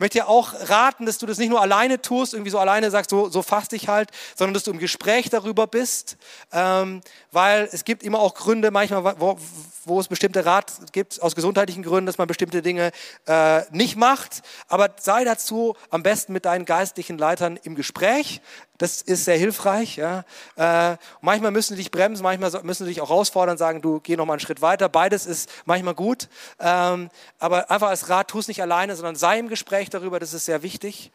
möchte 0.00 0.18
dir 0.18 0.28
auch 0.28 0.54
raten, 0.68 1.06
dass 1.06 1.18
du 1.18 1.26
das 1.26 1.38
nicht 1.38 1.50
nur 1.50 1.60
alleine 1.60 2.02
tust, 2.02 2.34
irgendwie 2.34 2.50
so 2.50 2.58
alleine 2.58 2.90
sagst, 2.90 3.10
so, 3.10 3.28
so 3.28 3.42
faste 3.42 3.76
ich 3.76 3.88
halt, 3.88 4.10
sondern 4.34 4.54
dass 4.54 4.64
du 4.64 4.72
im 4.72 4.78
Gespräch 4.78 5.28
darüber 5.30 5.66
bist, 5.66 6.16
ähm, 6.52 7.02
weil 7.30 7.68
es 7.70 7.84
gibt 7.84 8.02
immer 8.02 8.18
auch 8.18 8.34
Gründe 8.34 8.70
manchmal, 8.70 9.20
wo, 9.20 9.38
wo 9.84 10.00
es 10.00 10.08
bestimmte 10.08 10.44
Rat 10.44 10.72
gibt, 10.92 11.20
aus 11.22 11.34
gesundheitlichen 11.34 11.82
Gründen, 11.82 12.06
dass 12.06 12.18
man 12.18 12.28
bestimmte 12.28 12.62
Dinge 12.62 12.92
äh, 13.26 13.62
nicht 13.70 13.96
macht. 13.96 14.42
Aber 14.68 14.90
sei 14.98 15.24
dazu 15.24 15.76
am 15.90 16.02
besten 16.02 16.32
mit 16.32 16.44
deinen 16.44 16.64
geistlichen 16.64 17.18
Leitern 17.18 17.58
im 17.62 17.74
Gespräch. 17.74 18.40
Das 18.78 19.02
ist 19.02 19.26
sehr 19.26 19.36
hilfreich. 19.36 19.96
Ja. 19.96 20.24
Äh, 20.56 20.96
manchmal 21.20 21.50
müssen 21.50 21.74
sie 21.74 21.82
dich 21.82 21.90
bremsen, 21.90 22.22
manchmal 22.22 22.50
müssen 22.62 22.84
sie 22.84 22.90
dich 22.90 23.02
auch 23.02 23.10
herausfordern, 23.10 23.58
sagen, 23.58 23.82
du 23.82 24.00
geh 24.00 24.16
noch 24.16 24.24
mal 24.24 24.34
einen 24.34 24.40
Schritt 24.40 24.62
weiter. 24.62 24.88
Beides 24.88 25.26
ist 25.26 25.50
manchmal 25.66 25.94
gut. 25.94 26.28
Ähm, 26.58 27.10
aber 27.38 27.70
einfach 27.70 27.88
als 27.88 28.08
Rat, 28.08 28.28
tu 28.28 28.38
es 28.38 28.48
nicht 28.48 28.62
alleine, 28.62 28.96
sondern 28.96 29.16
sei 29.16 29.38
im 29.38 29.48
Gespräch 29.48 29.89
darüber, 29.94 30.18
das 30.18 30.34
ist 30.34 30.46
sehr 30.46 30.62
wichtig. 30.62 31.10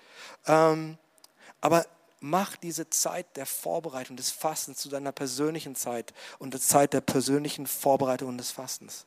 Ähm, 0.47 0.97
aber 1.61 1.85
mach 2.19 2.55
diese 2.57 2.89
Zeit 2.89 3.25
der 3.35 3.45
Vorbereitung 3.45 4.17
des 4.17 4.31
Fastens 4.31 4.79
zu 4.79 4.89
deiner 4.89 5.11
persönlichen 5.11 5.75
Zeit 5.75 6.13
und 6.39 6.53
der 6.53 6.61
Zeit 6.61 6.93
der 6.93 7.01
persönlichen 7.01 7.67
Vorbereitung 7.67 8.29
und 8.29 8.38
des 8.38 8.51
Fastens. 8.51 9.05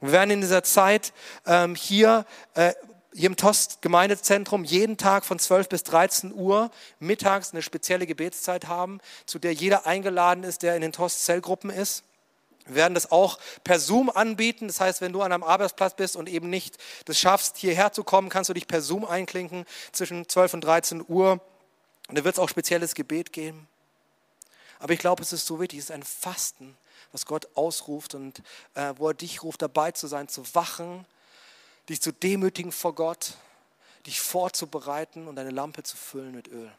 Und 0.00 0.08
wir 0.08 0.12
werden 0.12 0.30
in 0.30 0.40
dieser 0.40 0.64
Zeit 0.64 1.12
ähm, 1.46 1.74
hier 1.74 2.24
äh, 2.54 2.72
hier 3.14 3.28
im 3.28 3.36
Tost 3.36 3.82
Gemeindezentrum 3.82 4.64
jeden 4.64 4.96
Tag 4.96 5.24
von 5.24 5.38
12 5.38 5.68
bis 5.68 5.84
13 5.84 6.32
Uhr 6.32 6.70
mittags 6.98 7.52
eine 7.52 7.62
spezielle 7.62 8.06
Gebetszeit 8.06 8.68
haben, 8.68 9.00
zu 9.26 9.38
der 9.38 9.52
jeder 9.52 9.86
eingeladen 9.86 10.44
ist, 10.44 10.62
der 10.62 10.76
in 10.76 10.82
den 10.82 10.92
Tost 10.92 11.24
Zellgruppen 11.24 11.70
ist. 11.70 12.04
Wir 12.66 12.76
werden 12.76 12.94
das 12.94 13.10
auch 13.10 13.38
per 13.64 13.80
Zoom 13.80 14.10
anbieten. 14.10 14.68
Das 14.68 14.80
heißt, 14.80 15.00
wenn 15.00 15.12
du 15.12 15.22
an 15.22 15.32
einem 15.32 15.42
Arbeitsplatz 15.42 15.94
bist 15.94 16.16
und 16.16 16.28
eben 16.28 16.48
nicht 16.50 16.78
das 17.06 17.18
schaffst, 17.18 17.56
hierher 17.56 17.92
zu 17.92 18.04
kommen, 18.04 18.28
kannst 18.28 18.50
du 18.50 18.54
dich 18.54 18.68
per 18.68 18.80
Zoom 18.80 19.04
einklinken 19.04 19.64
zwischen 19.92 20.28
12 20.28 20.54
und 20.54 20.60
13 20.62 21.04
Uhr. 21.08 21.40
Und 22.08 22.18
da 22.18 22.24
wird 22.24 22.34
es 22.34 22.38
auch 22.38 22.48
spezielles 22.48 22.94
Gebet 22.94 23.32
geben. 23.32 23.68
Aber 24.78 24.92
ich 24.92 24.98
glaube, 24.98 25.22
es 25.22 25.32
ist 25.32 25.46
so 25.46 25.60
wichtig, 25.60 25.78
es 25.78 25.86
ist 25.86 25.90
ein 25.92 26.02
Fasten, 26.02 26.76
was 27.12 27.26
Gott 27.26 27.48
ausruft 27.54 28.14
und 28.14 28.42
äh, 28.74 28.92
wo 28.96 29.08
er 29.08 29.14
dich 29.14 29.42
ruft, 29.42 29.62
dabei 29.62 29.92
zu 29.92 30.06
sein, 30.06 30.28
zu 30.28 30.42
wachen, 30.54 31.06
dich 31.88 32.00
zu 32.00 32.12
demütigen 32.12 32.72
vor 32.72 32.94
Gott, 32.94 33.34
dich 34.06 34.20
vorzubereiten 34.20 35.28
und 35.28 35.36
deine 35.36 35.50
Lampe 35.50 35.82
zu 35.84 35.96
füllen 35.96 36.34
mit 36.34 36.48
Öl. 36.48 36.72